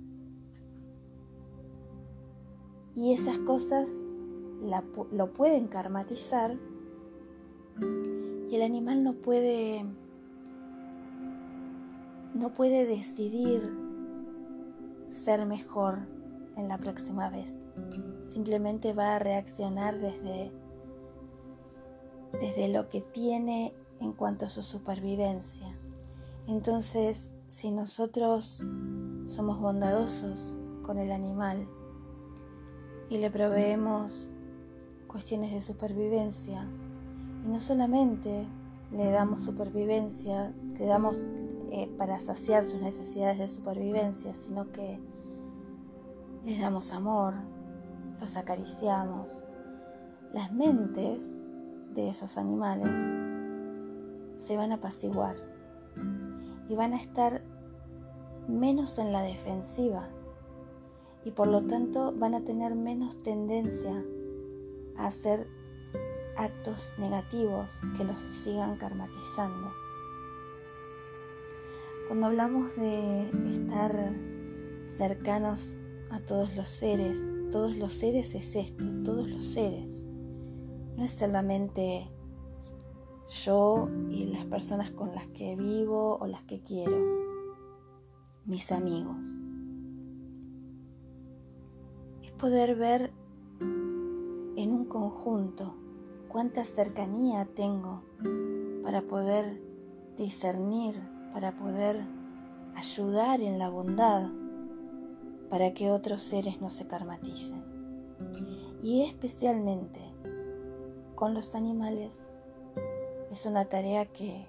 [2.97, 4.01] y esas cosas
[5.13, 6.57] lo pueden karmatizar
[8.51, 9.85] y el animal no puede
[12.35, 13.71] no puede decidir
[15.11, 15.99] ser mejor
[16.57, 17.51] en la próxima vez.
[18.23, 20.51] Simplemente va a reaccionar desde
[22.33, 25.79] desde lo que tiene en cuanto a su supervivencia.
[26.47, 28.63] Entonces, si nosotros
[29.27, 31.69] somos bondadosos con el animal
[33.09, 34.29] y le proveemos
[35.07, 36.69] cuestiones de supervivencia,
[37.45, 38.47] y no solamente
[38.93, 41.19] le damos supervivencia, le damos
[41.71, 45.01] eh, para saciar sus necesidades de supervivencia, sino que
[46.45, 47.35] les damos amor,
[48.21, 49.43] los acariciamos.
[50.33, 51.43] Las mentes
[51.95, 52.91] de esos animales
[54.39, 55.37] se van a apaciguar
[56.69, 57.43] y van a estar
[58.49, 60.09] menos en la defensiva
[61.27, 64.05] y por lo tanto van a tener menos tendencia
[64.97, 65.49] a hacer
[66.37, 69.73] actos negativos que los sigan karmatizando.
[72.07, 74.15] Cuando hablamos de estar
[74.85, 75.75] cercanos
[76.11, 77.19] a todos los seres,
[77.51, 80.07] todos los seres es esto, todos los seres.
[80.97, 82.09] No es solamente
[83.45, 86.97] yo y las personas con las que vivo o las que quiero,
[88.45, 89.41] mis amigos.
[92.39, 93.13] Poder ver
[93.61, 95.75] en un conjunto
[96.29, 98.03] cuánta cercanía tengo
[98.85, 99.63] para poder
[100.19, 100.95] discernir,
[101.33, 102.05] para poder
[102.75, 104.29] ayudar en la bondad,
[105.49, 107.65] para que otros seres no se karmaticen.
[108.83, 110.01] Y especialmente
[111.15, 112.27] con los animales
[113.31, 114.47] es una tarea que,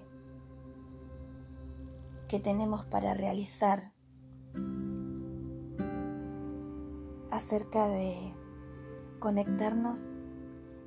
[2.28, 3.92] que tenemos para realizar
[7.30, 8.34] acerca de
[9.18, 10.10] conectarnos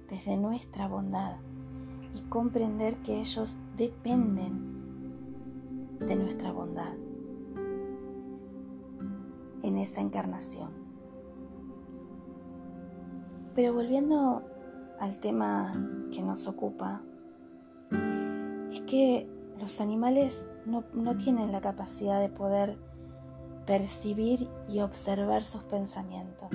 [0.07, 1.37] desde nuestra bondad
[2.15, 4.71] y comprender que ellos dependen
[5.99, 6.93] de nuestra bondad
[9.63, 10.71] en esa encarnación.
[13.53, 14.43] Pero volviendo
[14.99, 15.73] al tema
[16.11, 17.03] que nos ocupa,
[18.71, 20.83] es que los animales no,
[21.17, 22.77] tienen la capacidad de poder
[23.65, 26.49] percibir y observar sus pensamientos,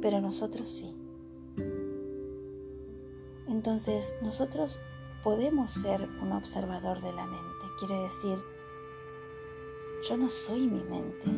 [0.00, 0.96] pero nosotros sí.
[3.48, 4.80] Entonces nosotros
[5.22, 8.38] podemos ser un observador de la mente, quiere decir,
[10.08, 11.30] yo no soy mi mente,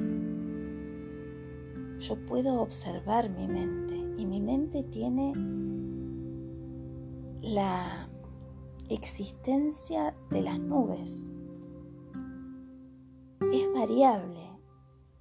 [1.98, 5.32] yo puedo observar mi mente y mi mente tiene
[7.40, 8.08] la
[8.88, 11.30] existencia de las nubes.
[13.52, 14.47] Es variable,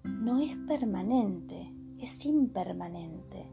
[0.08, 3.50] no es permanente es impermanente.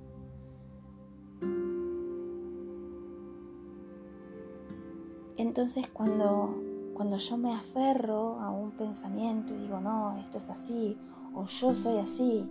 [5.37, 6.55] Entonces cuando,
[6.95, 10.97] cuando yo me aferro a un pensamiento y digo, no, esto es así,
[11.35, 12.49] o yo soy así,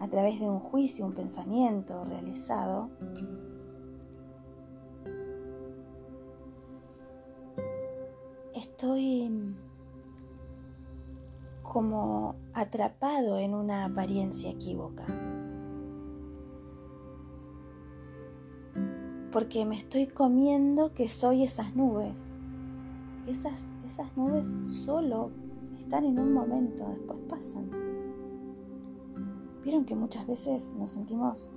[0.00, 2.90] a través de un juicio, un pensamiento realizado,
[8.54, 9.22] estoy
[11.64, 15.04] como atrapado en una apariencia equívoca.
[19.32, 22.36] Porque me estoy comiendo que soy esas nubes.
[23.26, 25.32] Esas, esas nubes solo
[25.76, 27.68] están en un momento, después pasan.
[29.64, 31.48] Vieron que muchas veces nos sentimos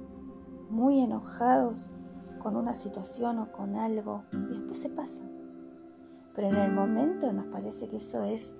[0.69, 1.91] muy enojados
[2.39, 5.21] con una situación o con algo y después se pasa.
[6.33, 8.57] Pero en el momento nos parece que eso es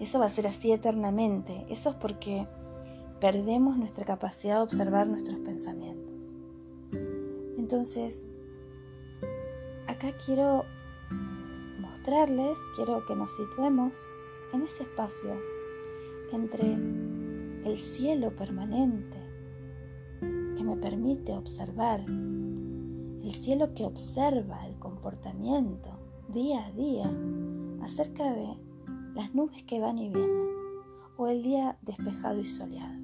[0.00, 1.66] eso va a ser así eternamente.
[1.68, 2.46] Eso es porque
[3.20, 6.34] perdemos nuestra capacidad de observar nuestros pensamientos.
[7.58, 8.26] Entonces,
[9.86, 10.64] acá quiero
[11.80, 13.96] mostrarles, quiero que nos situemos
[14.52, 15.34] en ese espacio
[16.32, 16.72] entre
[17.64, 19.18] el cielo permanente
[20.20, 25.90] que me permite observar, el cielo que observa el comportamiento
[26.28, 27.10] día a día
[27.82, 28.67] acerca de
[29.18, 30.46] las nubes que van y vienen,
[31.16, 33.02] o el día despejado y soleado.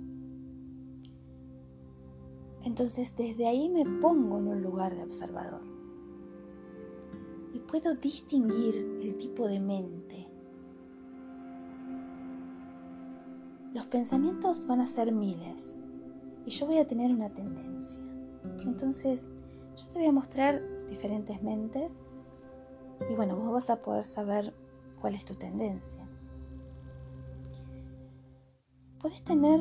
[2.63, 5.63] Entonces desde ahí me pongo en un lugar de observador
[7.53, 10.29] y puedo distinguir el tipo de mente.
[13.73, 15.77] Los pensamientos van a ser miles
[16.47, 18.01] y yo voy a tener una tendencia.
[18.65, 19.31] Entonces
[19.77, 21.93] yo te voy a mostrar diferentes mentes
[23.11, 24.55] y bueno, vos vas a poder saber
[25.05, 26.01] cuál es tu tendencia.
[29.03, 29.61] Puedes tener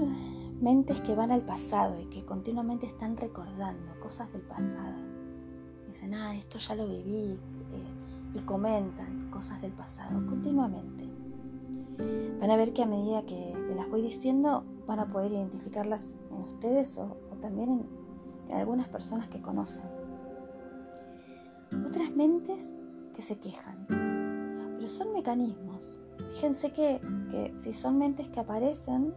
[0.62, 4.96] mentes que van al pasado y que continuamente están recordando cosas del pasado.
[5.86, 7.34] Dicen, ah, esto ya lo viví.
[7.34, 11.10] Eh, y comentan cosas del pasado continuamente.
[12.40, 16.38] Van a ver que a medida que, las voy diciendo, van a poder identificarlas en
[16.40, 17.86] ustedes o, también
[18.48, 19.90] en algunas personas que conocen.
[21.86, 22.74] Otras mentes
[23.14, 23.88] que se quejan,
[24.84, 25.98] pero son mecanismos.
[26.34, 27.00] Fíjense que,
[27.32, 29.14] que si son mentes que aparecen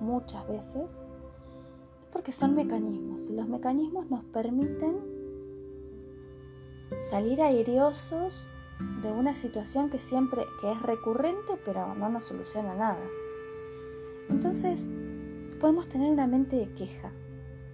[0.00, 3.30] muchas veces, es porque son mecanismos.
[3.30, 4.96] Y los mecanismos nos permiten
[7.00, 8.48] salir airiosos
[9.00, 13.06] de una situación que siempre que es recurrente, pero no nos soluciona nada.
[14.28, 14.88] Entonces,
[15.60, 17.12] podemos tener una mente de queja.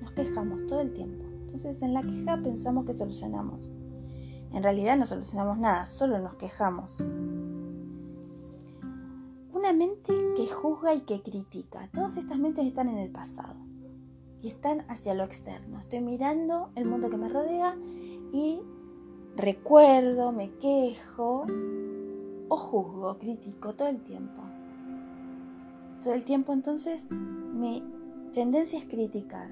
[0.02, 1.24] Nos quejamos todo el tiempo.
[1.47, 3.70] Entonces, en la queja pensamos que solucionamos.
[4.52, 6.98] En realidad no solucionamos nada, solo nos quejamos.
[9.52, 11.89] Una mente que juzga y que critica.
[11.93, 13.56] Todas estas mentes están en el pasado
[14.43, 15.78] y están hacia lo externo.
[15.78, 17.77] Estoy mirando el mundo que me rodea
[18.32, 18.60] y
[19.36, 21.47] recuerdo, me quejo
[22.48, 24.43] o juzgo, critico todo el tiempo.
[26.02, 27.85] Todo el tiempo entonces mi
[28.32, 29.48] tendencia es criticar.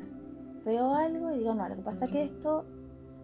[0.65, 2.65] Veo algo y digo, no, lo que pasa es que esto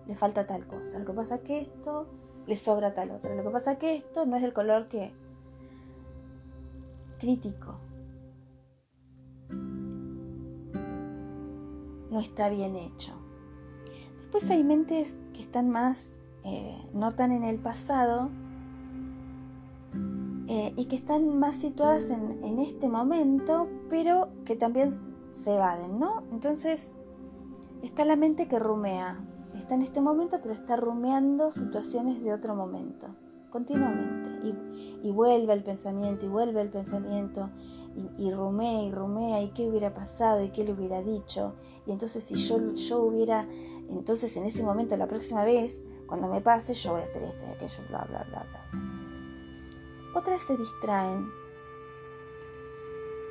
[0.06, 2.06] le falta tal cosa, lo que pasa que esto
[2.47, 5.12] le sobra tal otra, lo que pasa que esto no es el color que
[7.18, 7.76] crítico.
[12.10, 13.12] No está bien hecho.
[14.18, 18.31] Después hay mentes que están más, eh, no tan en el pasado
[20.48, 24.90] eh, y que están más situadas en, en este momento, pero que también
[25.32, 26.22] se evaden, ¿no?
[26.31, 26.93] Entonces
[27.82, 29.18] está la mente que rumea,
[29.59, 33.09] está en este momento, pero está rumeando situaciones de otro momento,
[33.51, 34.24] continuamente
[35.02, 37.51] y, vuelve el pensamiento y vuelve el pensamiento
[38.18, 41.55] y, rumea y rumea y qué hubiera pasado y qué le hubiera dicho.
[41.86, 43.48] Y entonces si yo, yo hubiera,
[43.89, 47.44] entonces en ese momento, la próxima vez, cuando me pase, yo voy a hacer esto
[47.48, 48.81] y aquello, bla, bla, bla, bla.
[50.14, 51.26] Otras se distraen.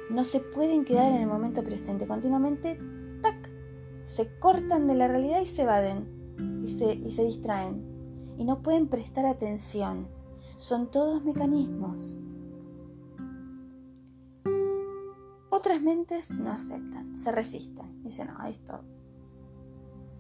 [0.10, 2.08] No se pueden quedar en el momento presente.
[2.08, 2.80] Continuamente,
[4.04, 7.92] se cortan de la realidad y se evaden y se, y se distraen.
[8.38, 10.08] Y no pueden prestar atención
[10.64, 12.16] son todos mecanismos.
[15.50, 18.02] Otras mentes no aceptan, se resisten.
[18.04, 18.80] Dicen, no, esto,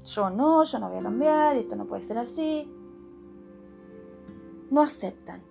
[0.03, 2.69] yo no, yo no voy a cambiar, esto no puede ser así.
[4.69, 5.41] No aceptan.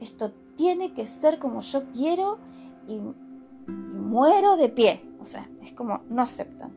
[0.00, 2.38] Esto tiene que ser como yo quiero
[2.86, 3.00] y,
[3.68, 5.04] y muero de pie.
[5.20, 6.72] O sea, es como no aceptan.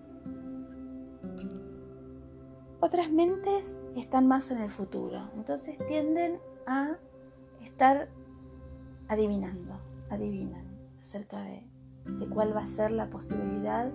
[2.80, 6.98] Otras mentes están más en el futuro, entonces tienden a
[7.62, 8.08] estar
[9.08, 10.66] adivinando, adivinan
[11.02, 11.68] acerca de
[12.08, 13.92] de cuál va a ser la posibilidad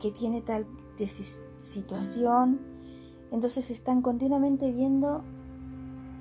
[0.00, 0.66] que tiene tal
[1.58, 2.60] situación.
[3.30, 5.24] Entonces están continuamente viendo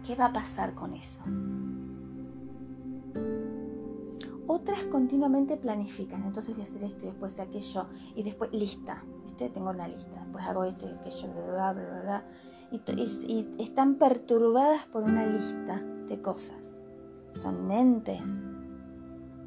[0.05, 1.21] qué va a pasar con eso.
[4.53, 9.03] Otras continuamente planifican, entonces voy a hacer esto y después de aquello y después lista,
[9.23, 9.49] ¿viste?
[9.49, 12.25] Tengo una lista, después hago esto y aquello, bla, bla, bla.
[12.69, 16.77] y están perturbadas por una lista de cosas.
[17.31, 18.47] Son mentes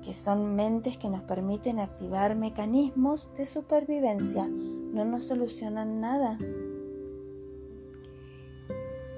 [0.03, 6.37] que son mentes que nos permiten activar mecanismos de supervivencia, no nos solucionan nada.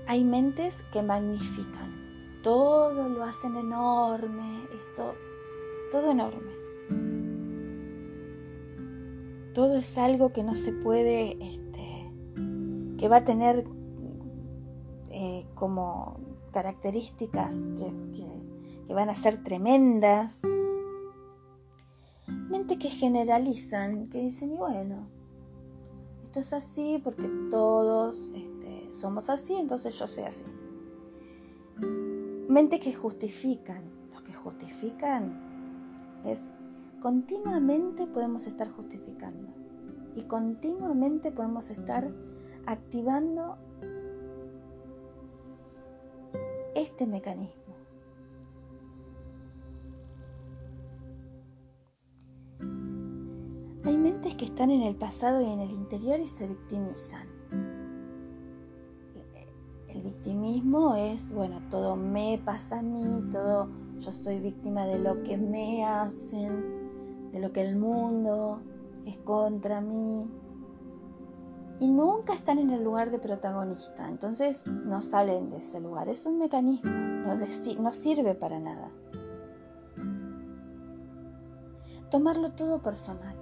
[0.07, 5.15] Hay mentes que magnifican, todo lo hacen enorme, esto,
[5.91, 6.53] todo enorme.
[9.55, 12.13] Todo es algo que no se puede, este,
[12.97, 13.67] que va a tener
[15.11, 16.21] eh, como
[16.53, 17.57] características
[18.87, 20.43] que van a ser tremendas,
[22.27, 25.09] mente que generalizan, que dicen, y bueno,
[26.25, 30.45] esto es así porque todos este, somos así, entonces yo soy así.
[32.49, 33.83] Mente que justifican.
[34.11, 35.48] Los que justifican
[36.25, 36.45] es
[37.01, 39.49] continuamente podemos estar justificando
[40.15, 42.11] y continuamente podemos estar
[42.67, 43.57] activando
[46.75, 47.55] este mecanismo.
[53.85, 57.27] Hay mentes que están en el pasado y en el interior y se victimizan.
[59.89, 63.69] El victimismo es, bueno, todo me pasa a mí, todo
[64.01, 68.61] yo soy víctima de lo que me hacen, de lo que el mundo
[69.05, 70.31] es contra mí.
[71.81, 76.09] Y nunca están en el lugar de protagonista, entonces no salen de ese lugar.
[76.09, 78.91] Es un mecanismo, no, no sirve para nada.
[82.11, 83.37] Tomarlo todo personal.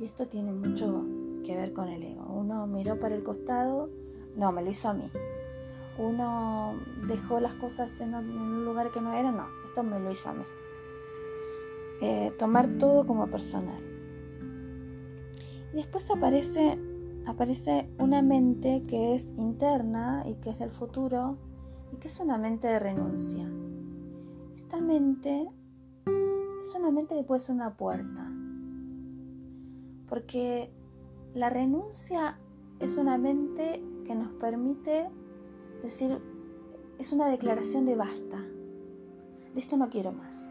[0.00, 1.04] Y esto tiene mucho
[1.44, 2.24] que ver con el ego.
[2.32, 3.90] Uno miró para el costado,
[4.36, 5.10] no, me lo hizo a mí.
[5.98, 6.76] Uno
[7.06, 10.32] dejó las cosas en un lugar que no era, no, esto me lo hizo a
[10.32, 10.44] mí.
[12.00, 13.82] Eh, tomar todo como personal.
[15.72, 16.78] Y después aparece,
[17.26, 21.36] aparece una mente que es interna y que es del futuro
[21.92, 23.46] y que es una mente de renuncia.
[24.56, 25.48] Esta mente
[26.06, 28.32] es una mente que puede ser una puerta
[30.08, 30.70] porque
[31.34, 32.38] la renuncia
[32.80, 35.08] es una mente que nos permite
[35.82, 36.20] decir,
[36.98, 40.50] es una declaración de basta, de esto no quiero más.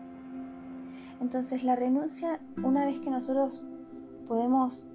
[1.20, 3.66] Entonces la renuncia, una vez que nosotros
[4.28, 4.88] podemos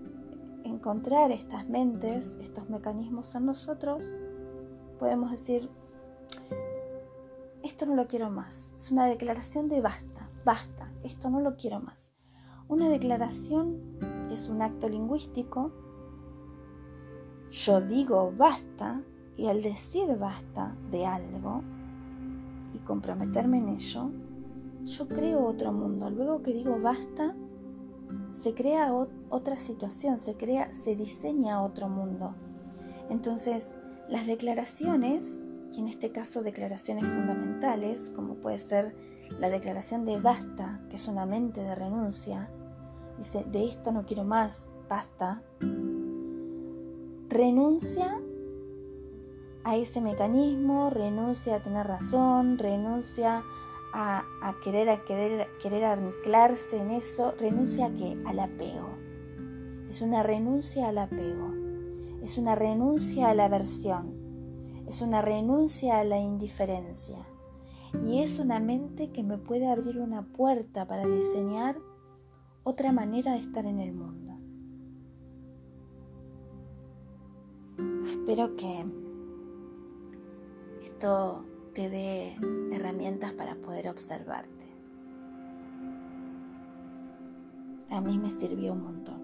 [0.64, 4.12] encontrar estas mentes, estos mecanismos en nosotros,
[4.98, 5.68] podemos decir,
[7.62, 8.74] esto no lo quiero más.
[8.76, 12.12] Es una declaración de basta, basta, esto no lo quiero más.
[12.68, 13.98] Una declaración
[14.30, 15.72] es un acto lingüístico.
[17.50, 19.02] Yo digo basta
[19.36, 21.62] y al decir basta de algo
[22.74, 24.10] y comprometerme en ello,
[24.84, 26.10] yo creo otro mundo.
[26.10, 27.34] Luego que digo basta,
[28.32, 28.92] se crea
[29.30, 32.34] otra situación, se crea, se diseña otro mundo.
[33.10, 33.74] Entonces,
[34.08, 35.42] las declaraciones,
[35.72, 38.94] y en este caso declaraciones fundamentales, como puede ser
[39.40, 42.50] la declaración de basta, que es una mente de renuncia,
[43.18, 45.42] dice, de esto no quiero más, basta,
[47.28, 48.21] renuncia
[49.64, 53.44] a ese mecanismo, renuncia a tener razón, renuncia
[53.92, 54.24] a,
[54.62, 58.20] querer, a querer, querer anclarse en eso, renuncia a qué?
[58.26, 58.88] Al apego.
[59.88, 61.52] Es una renuncia al apego,
[62.22, 67.18] es una renuncia a la aversión, es una renuncia a la indiferencia.
[68.08, 71.76] Y es una mente que me puede abrir una puerta para diseñar
[72.64, 74.32] otra manera de estar en el mundo.
[78.06, 78.86] Espero que
[80.82, 81.44] esto
[81.74, 82.36] te dé
[82.72, 84.50] herramientas para poder observarte.
[87.90, 89.22] A mí me sirvió un montón.